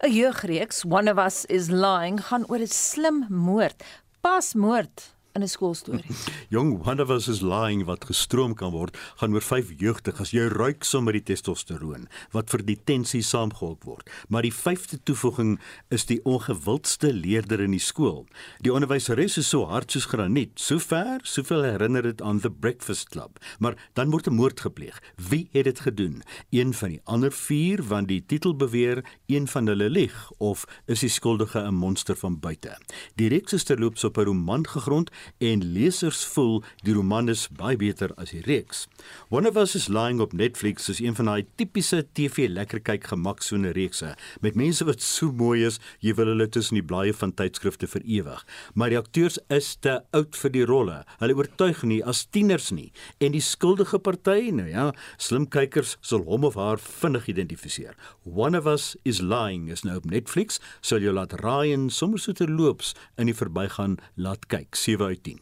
[0.04, 3.84] 'n Jeugreeks One of Us is Lying gaan oor 'n slim moord.
[4.22, 6.06] Pas moord in 'n skoolstorie.
[6.54, 10.32] Jong One of Us is Lying wat gestroom kan word, gaan oor vyf jeugdiges.
[10.32, 14.10] Jy ruik sommer die testosteroon wat vir die tensie saamgehok word.
[14.30, 15.58] Maar die vyfde toevoeging
[15.90, 18.28] is die ongewildste leerder in die skool.
[18.62, 20.60] Die onderwyseres is so hard soos graniet.
[20.62, 23.42] Sover, soveel herinner dit aan The Breakfast Club.
[23.60, 25.02] Maar dan word 'n moord gepleeg.
[25.18, 26.22] Wie het dit gedoen?
[26.52, 31.00] Een van die ander 4 want die titel beweer een van hulle lieg of is
[31.00, 32.78] die skuldige 'n monster van buite.
[33.16, 35.10] Die reeks is terloops op 'n roman gegrond
[35.44, 38.86] en lesers voel die roman is baie beter as die reeks.
[39.30, 43.08] One of Us is Lying op Netflix is een van daai tipiese TV lekker kyk
[43.12, 47.34] gemaksone reekse met mense wat so mooi is, jy wil hulle tussen die blaaie van
[47.38, 48.44] tydskrifte vir ewig.
[48.74, 51.00] Maar die akteurs is te oud vir die rolle.
[51.22, 52.92] Hulle oortuig nie as tieners nie
[53.24, 57.96] en die skuldige party, nou ja, slim kykers sal hom of haar vinnig identifiseer.
[58.24, 62.22] One of Us is Lying is nou op Netflix, sal jy laat raai en sommer
[62.22, 64.76] so terloops in die verbygaan laat kyk.
[64.78, 65.42] 7 uit 10.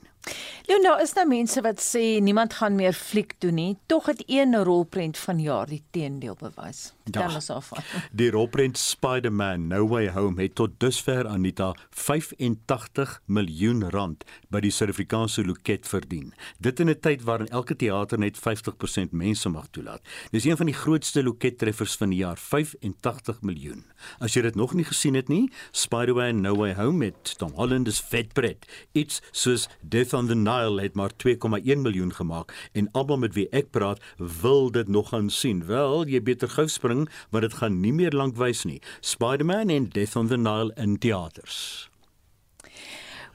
[0.70, 3.78] Leon, nou is daar mense wat sê niemand gaan meer fliek doen nie.
[3.86, 6.92] Tog het een rolprent van jaar die teendeel bewys.
[7.10, 7.72] Tel ons af.
[8.12, 14.72] Die rolprent Spider-Man No Way Home het tot dusver Anita 85 miljoen rand by die
[14.74, 16.34] Suid-Afrikaanse loket verdien.
[16.60, 20.02] Dit in 'n tyd waarin elke teater net 50% mense mag toelaat.
[20.32, 23.86] Dis een van die grootste lokettreffers van die jaar, 85 miljoen.
[24.20, 27.88] As jy dit nog nie gesien het nie, Spider-Man No Way Home met Tom Holland
[27.88, 28.66] is vetpret.
[28.92, 33.50] Iets soos Death on the Nile het maar 2,1 miljoen gemaak en almal met wie
[33.50, 35.66] ek praat wil dit nog gaan sien.
[35.66, 36.91] Wel, jy beter gou spring
[37.30, 38.82] want dit gaan nie meer lank wys nie.
[39.02, 41.90] Spider-Man en Death on the Nile in teaters.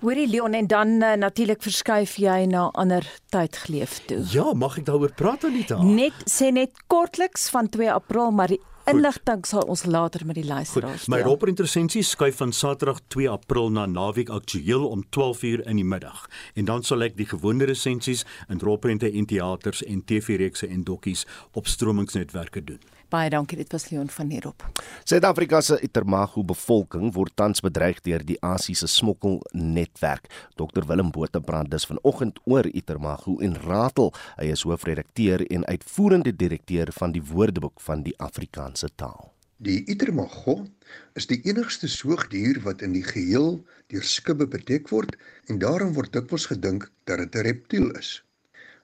[0.05, 4.21] Hoorie Leon en dan uh, natuurlik verskuif jy na ander tyd geleef toe.
[4.29, 5.81] Ja, mag ek daaroor praat Anita?
[5.81, 10.45] Net sê net kortliks van 2 April maar die inligting sal ons later met die
[10.47, 11.15] luisteraars deel.
[11.15, 16.27] My roperintersensie skuif van Saterdag 2 April na naweek aktueel om 12uur in die middag.
[16.55, 21.27] En dan sal ek die gewone resensies in roperente en teaters en TV-reekse en dokkies
[21.57, 22.85] op stromingsnetwerke doen.
[23.09, 24.65] Baie dankie, dit was Leon van Heerop.
[25.07, 30.27] Suid-Afrika se Itermago bevolking word tans bedreig deur die Asiëse smokkelnetwerk.
[30.59, 34.11] Dr Willem Botha praat dus vanoggend oor Itermago en Ratel.
[34.41, 39.31] Hy is hoofredakteur en uitvoerende direkteur van die Woordeboek van die Afrikaanse taal.
[39.63, 40.67] Die Itermago
[41.15, 43.63] is die enigste soogdier wat in die geheel
[43.95, 45.15] deur skubbe bedek word
[45.47, 48.23] en daarom word dikwels gedink dat dit 'n reptiel is.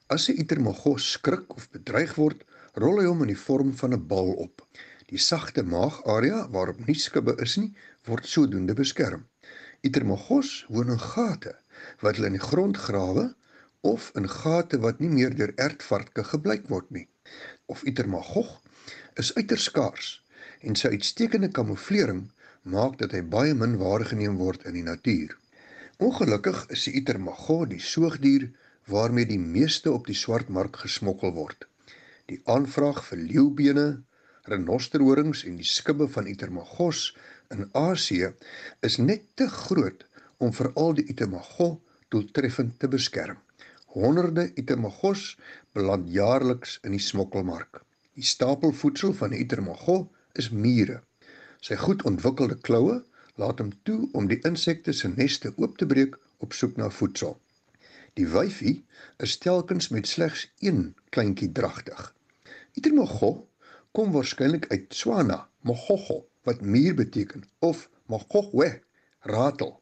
[0.07, 2.47] As 'n Itermago skrik of bedreig word,
[2.81, 4.61] rol hy hom in die vorm van 'n bal op.
[5.11, 7.73] Die sagte maagarea waarop nie skubbe is nie,
[8.09, 9.27] word sodoende beskerm.
[9.89, 11.53] Itermagos woon in gate
[12.01, 13.25] wat hulle in die grond grawe
[13.91, 17.07] of in gate wat nie meer deur ertvarke gebruik word nie.
[17.67, 18.49] Of Itermagog
[19.23, 20.09] is uiters skaars
[20.61, 22.23] en sy uitstekende kamouflering
[22.63, 25.37] maak dat hy baie min waargeneem word in die natuur.
[25.99, 28.49] Ongelukkig is die Itermagog die soogdier
[28.89, 31.67] waarmee die meeste op die swartmark gesmokkel word.
[32.33, 33.87] Die aanvraag vir leeubene,
[34.49, 37.01] renosterhorings en die skubbe van Itermagos
[37.53, 38.31] in Asië
[38.87, 40.01] is net te groot
[40.41, 41.75] om veral die Itermagos
[42.15, 43.37] doeltreffend te beskerm.
[43.93, 45.27] Honderde Itermagos
[45.77, 47.83] beland jaarliks in die smokkelmark.
[48.17, 50.09] Die stapelvoedsel van die Itermagos
[50.41, 51.03] is mure.
[51.61, 52.97] Sy goed ontwikkelde kloue
[53.43, 57.37] laat hom toe om die insekte se neste oop te breek op soek na voedsel.
[58.17, 58.79] Die wyfie
[59.21, 62.09] is telkens met slegs een kleintjie dragtig.
[62.73, 63.29] Itermogo
[63.93, 68.81] kom waarskynlik uit Tswana, mogogo wat muur beteken of mogogwe,
[69.19, 69.75] ratel.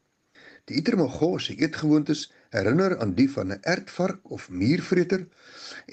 [0.68, 5.24] Die Itermogo se eetgewoontes herinner aan die van 'n ertvark of muurvreter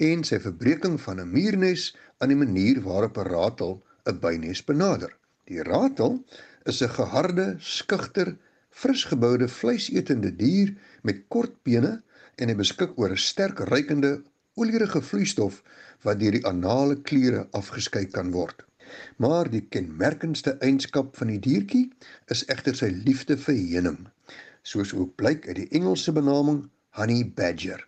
[0.09, 3.73] en sy verbreeking van 'n muurnes aan die manier waarop 'n ratel
[4.05, 5.15] 'n bynes benader.
[5.45, 6.23] Die ratel
[6.63, 8.37] is 'n geharde, skugter,
[8.69, 12.01] frisgeboude vleisetende dier met kort bene
[12.35, 14.23] en hy beskik oor 'n sterk rykende
[14.59, 15.61] olierige vloeistof
[16.07, 18.65] wat deur die anale kliere afgeskei kan word.
[19.17, 21.85] Maar die kenmerkendste eienskap van die diertjie
[22.33, 23.99] is egter sy liefde vir heuning,
[24.63, 26.63] soos ook blyk uit die Engelse benaming
[26.97, 27.83] honey badger.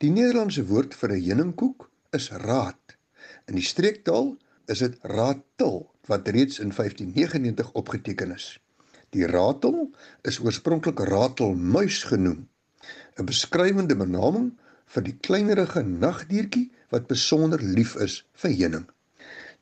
[0.00, 2.96] Die Nederlandse woord vir 'n heuningkoek is raat.
[3.48, 4.36] In die streektaal
[4.72, 8.58] is dit ratel wat reeds in 1599 opgeteken is.
[9.10, 9.90] Die ratel
[10.22, 12.48] is oorspronklik ratelmuis genoem,
[13.18, 14.52] 'n beskrywende benaming
[14.94, 18.86] vir die kleinerige nagdiertjie wat besonder lief is vir heuning.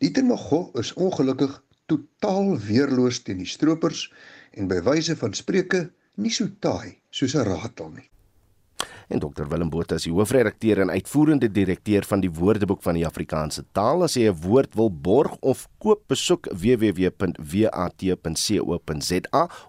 [0.03, 1.57] Die termago is ongelukkig
[1.91, 4.07] totaal weerloos teen die stroopers
[4.53, 8.09] en by wyse van spreuke nie so taai soos 'n ratel nie
[9.09, 13.07] en Dr Willem Botha is die hoofredakteur en uitvoerende direkteur van die Woordeboek van die
[13.09, 14.03] Afrikaanse taal.
[14.05, 17.19] As jy 'n woord wil borg of koop, besoek www.wat.co.za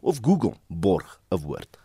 [0.01, 1.77] of Google borg 'n woord.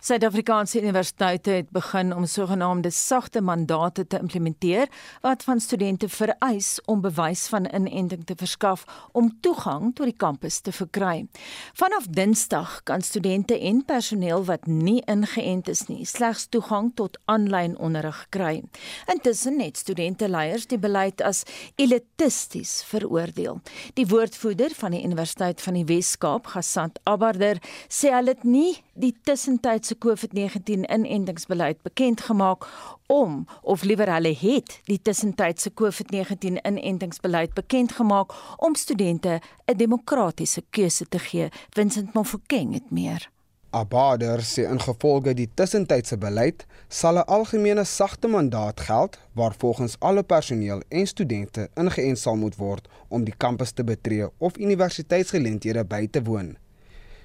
[0.00, 4.86] Suid-Afrikaanse universiteite het begin om sogenaamde sagte mandate te implementeer
[5.20, 10.60] wat van studente vereis om bewys van inenting te verskaf om toegang tot die kampus
[10.60, 11.26] te verkry.
[11.74, 17.74] Vanaf Dinsdag kan studente en personeel wat nie ingeënt is nie slegs toegang tot aanlyn
[17.78, 18.62] onderrig kry.
[19.10, 21.42] Intussen het studenteleiers die beleid as
[21.74, 23.58] elitisties veroordeel.
[23.98, 27.58] Die woordvoerder van die Universiteit van die Wes-Kaap, Gasant Abarder,
[27.90, 32.66] sê hulle het nie die tussentydse COVID-19 inentingsbeleid bekend gemaak
[33.06, 40.62] om of liewer hulle het die tussentydse COVID-19 inentingsbeleid bekend gemaak om studente 'n demokratiese
[40.70, 41.48] keuse te gee.
[41.70, 43.30] Vincent Mofokeng het meer.
[43.70, 50.22] Abader sê ingevolge die tussentydse beleid sal 'n algemene sagte mandaat geld waar volgens alle
[50.22, 56.06] personeel en studente ingeënt sal moet word om die kampus te betree of universiteitsgeleenthede by
[56.06, 56.56] te woon.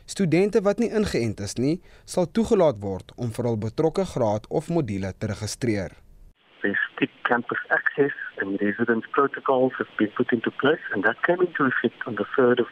[0.06, 4.68] Studente wat nie ingeënt is nie, sal toegelaat word om vir hul betrokke graad of
[4.68, 5.96] module te registreer.
[6.60, 11.66] Strict campus access and residence protocols have been put into place and that came into
[11.72, 12.68] effect on the 3rd of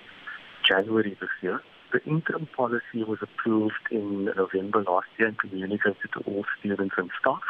[0.68, 1.62] January this year.
[1.94, 7.10] The interim policy was approved in November last year and communicated to all students and
[7.20, 7.44] staff.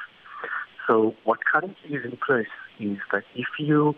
[0.88, 3.96] So what currently is in place is that if you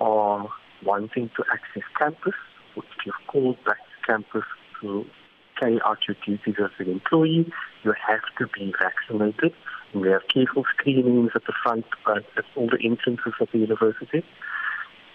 [0.00, 0.48] are
[0.82, 2.38] wanting to access campus,
[2.74, 4.48] which you've called back to campus
[4.80, 5.04] to
[5.58, 7.50] carry out your duties as an employee,
[7.84, 9.52] you have to be vaccinated.
[9.92, 13.58] And we have careful screenings at the front uh, at all the entrances of the
[13.58, 14.24] university.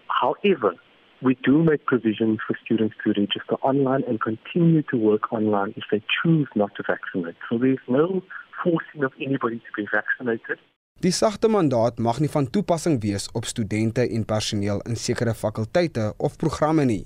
[0.08, 0.76] However,
[1.22, 5.86] we do make provisions for students to register online and continue to work online if
[5.92, 7.36] they choose not to vaccinate.
[7.50, 8.22] So there's no
[8.64, 10.60] forcing of anybody to be vaccinated.
[11.04, 16.14] Die sagte mandaat mag nie van toepassing wees op studente en personeel in sekere fakulteite
[16.18, 17.04] of programme nie.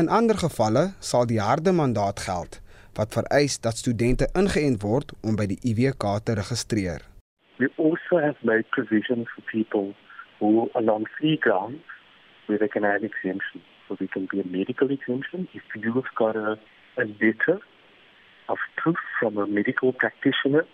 [0.00, 2.54] In ander gevalle sal die harde mandaat geld
[2.98, 7.02] wat vereis dat studente ingeënt word om by die IWK te registreer.
[7.58, 9.92] We also have made provisions for people
[10.38, 11.84] who are on free grounds
[12.46, 13.60] where they can have exemption.
[13.88, 16.56] So they can be a medical exemption if you've got a,
[16.96, 17.58] a letter
[18.48, 20.64] of proof from a medical practitioner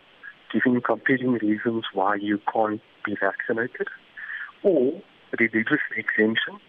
[0.53, 3.89] giving compelling reasons why you can't be vaccinated
[4.63, 5.03] or
[5.41, 6.63] religious exemption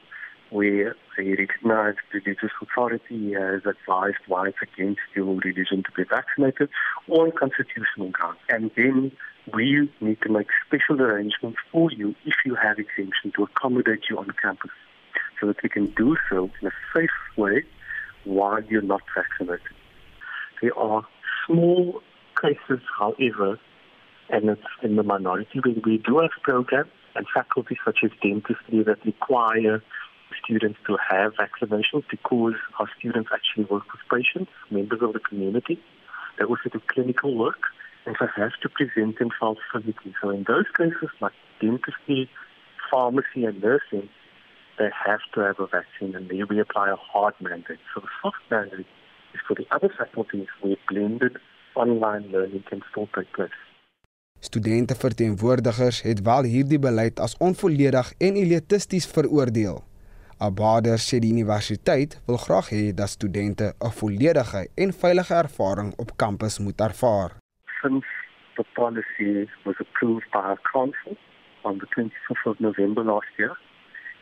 [0.49, 6.69] where a recognized religious authority has advised why it's against your religion to be vaccinated
[7.09, 8.39] on constitutional grounds.
[8.49, 9.11] And then
[9.53, 14.17] we need to make special arrangements for you if you have exemption to accommodate you
[14.17, 14.71] on campus.
[15.39, 17.63] so that we can do so in a safe way
[18.23, 19.61] while you're not vaccinated.
[20.61, 21.03] There are
[21.45, 22.01] small
[22.41, 23.59] cases, however,
[24.29, 28.83] and it's in the minority, but we do have programs and faculties such as dentistry
[28.83, 29.81] that require
[30.43, 35.79] students to have vaccinations because our students actually work with patients, members of the community.
[36.37, 37.59] They also do clinical work
[38.05, 40.13] and so have to present themselves physically.
[40.21, 42.29] So in those cases, like dentistry,
[42.89, 44.09] pharmacy, and nursing,
[44.79, 47.79] they have to have a vaccine, and there we apply a hard mandate.
[47.93, 48.85] So the soft mandate
[49.33, 51.37] is for the other faculties where blended
[51.75, 53.59] online learning can still take place.
[54.39, 59.86] Studente verteenwoordigers het wel hierdie beleid as onvolledig en elitisties veroordeel.
[60.39, 66.09] Abader sê die universiteit wil graag hê dat studente 'n volledige en veilige ervaring op
[66.23, 67.29] kampus moet ervaar.
[67.81, 68.07] Since
[68.57, 71.17] the policy was approved by our council
[71.61, 73.57] on the 25th of November last year,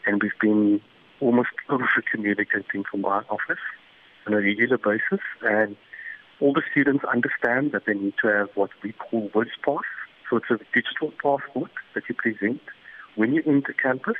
[0.06, 0.82] and we've been
[1.20, 3.66] almost over communicating from our office
[4.26, 5.76] on a regular basis, and
[6.40, 9.88] all the students understand that they need to have what we call words pass.
[10.30, 12.62] So it's a digital passport that you present
[13.16, 14.18] when you enter campus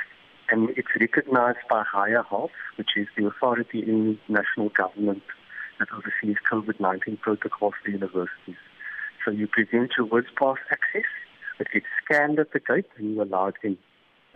[0.50, 5.24] and it's recognized by Higher Health, which is the authority in national government
[5.80, 8.58] that oversees COVID-19 protocols for universities.
[9.24, 11.10] So you present your words pass access,
[11.60, 13.78] it gets scanned at the gate and you're allowed in.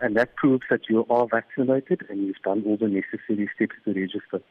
[0.00, 3.92] And that proves that you are vaccinated and you've done all the necessary steps to
[3.92, 4.42] register.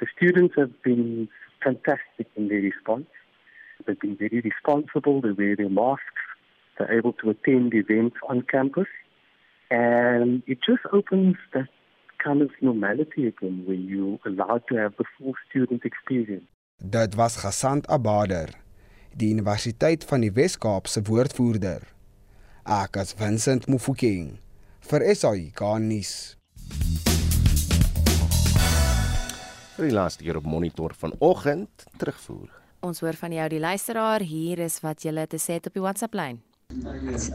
[0.00, 1.28] The students have been
[1.62, 3.06] fantastic in their response.
[3.86, 6.02] They've been very responsible, they wear their masks,
[6.78, 8.88] they're able to attend events on campus.
[9.70, 11.68] And it just opens that
[12.22, 16.46] kind of normality again where you're allowed to have the full student experience.
[16.78, 18.50] Dit was Gasant Abader,
[19.14, 21.82] die Universiteit van die Wes-Kaap se woordvoerder.
[22.66, 24.36] Ek as Vincent Mufokeng
[24.90, 26.36] vir SAI Garnis.
[29.76, 32.52] Vir die laaste keer op monitor vanoggend terugvoer.
[32.86, 36.14] Ons hoor van jou die luisteraar, hier is wat jy te sê op die WhatsApp
[36.14, 36.38] lyn.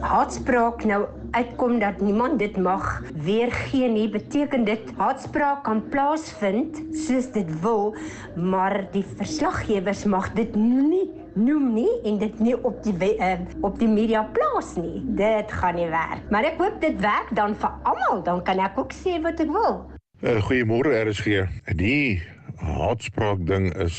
[0.00, 7.26] Haatspraak nou uitkom dat niemand dit mag weergee nie, beteken dit haatspraak kan plaasvind soos
[7.34, 7.94] dit wil,
[8.36, 13.32] maar die verslaggewers mag dit nie noem nie en dit nie op die uh,
[13.64, 15.00] op die media plaas nie.
[15.18, 16.22] Dit gaan nie werk.
[16.30, 19.50] Maar ek hoop dit werk dan vir almal, dan kan ek ook sê wat ek
[19.50, 19.80] wil.
[20.22, 21.48] Uh, Goeiemôre RSG.
[21.80, 22.20] Die
[22.62, 23.98] haatspraak ding is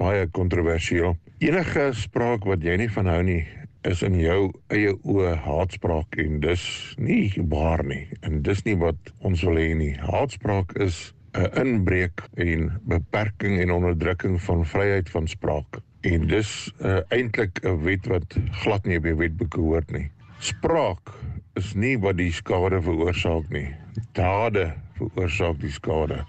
[0.00, 1.14] baie kontroversieel.
[1.44, 3.44] Enige spraak wat jy nie van hou nie,
[3.86, 6.62] is in jou eie oë haatspraak en dis
[6.98, 9.92] nie waar nie en dis nie wat ons wil hê nie.
[10.00, 15.78] Haatspraak is 'n inbreuk en beperking en onderdrukking van vryheid van spraak.
[16.00, 20.10] En dis uh, eintlik 'n wet wat glad nie die wetboeke hoort nie.
[20.38, 21.12] Spraak
[21.54, 23.74] is nie wat die skade veroorsaak nie.
[24.12, 26.24] Dade veroorsaak die skade.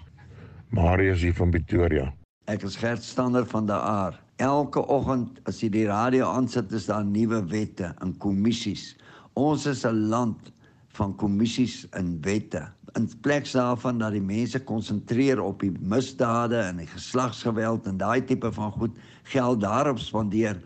[0.70, 2.12] Marius hier van Pretoria.
[2.44, 4.27] Ek is Gert Stander van der Aar.
[4.38, 8.92] Elke oggend as jy die radio aansit, is daar nuwe wette en kommissies.
[9.34, 10.52] Ons is 'n land
[10.94, 12.62] van kommissies en wette.
[12.94, 18.24] In plek daarvan dat die mense konsentreer op die misdade en die geslagsgeweld en daai
[18.24, 20.62] tipe van goed, geld daarop spandeer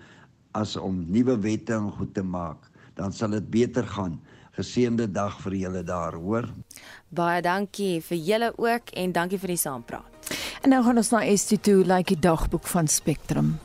[0.52, 4.20] as om nuwe wette en goed te maak, dan sal dit beter gaan.
[4.52, 6.48] Geseënde dag vir julle daar, hoor.
[7.08, 10.11] Baie dankie vir julle ook en dankie vir die saampraat.
[10.62, 13.58] En nou gaan ons na Estie toe, like die dagboek van Spectrum.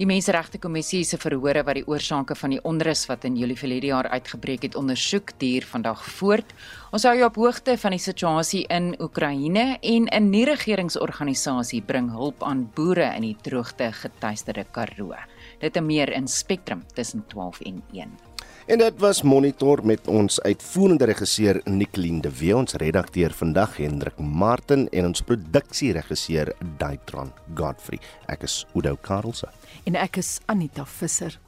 [0.00, 3.92] Die Menseregte Kommissie se verhore wat die oorsake van die onrus wat in Julie verlede
[3.92, 6.50] jaar uitgebreek het ondersoek, duur vandag voort.
[6.90, 12.42] Ons hou jou op hoogte van die situasie in Oekraïne en 'n nie-regeringsorganisasie bring hulp
[12.42, 15.14] aan boere in die droogte getuisterde Karoo.
[15.60, 18.31] Dit en meer in Spectrum tussen 12 en 1.
[18.66, 24.18] En dit was Monitor met ons uitvoerende regisseur Nicoline de Wee, ons redakteur vandag Hendrik
[24.18, 27.98] Martin en ons produksieregisseur Daitron Godfrey.
[28.30, 29.50] Ek is Udo Karlse
[29.90, 31.40] en ek is Anita Visser.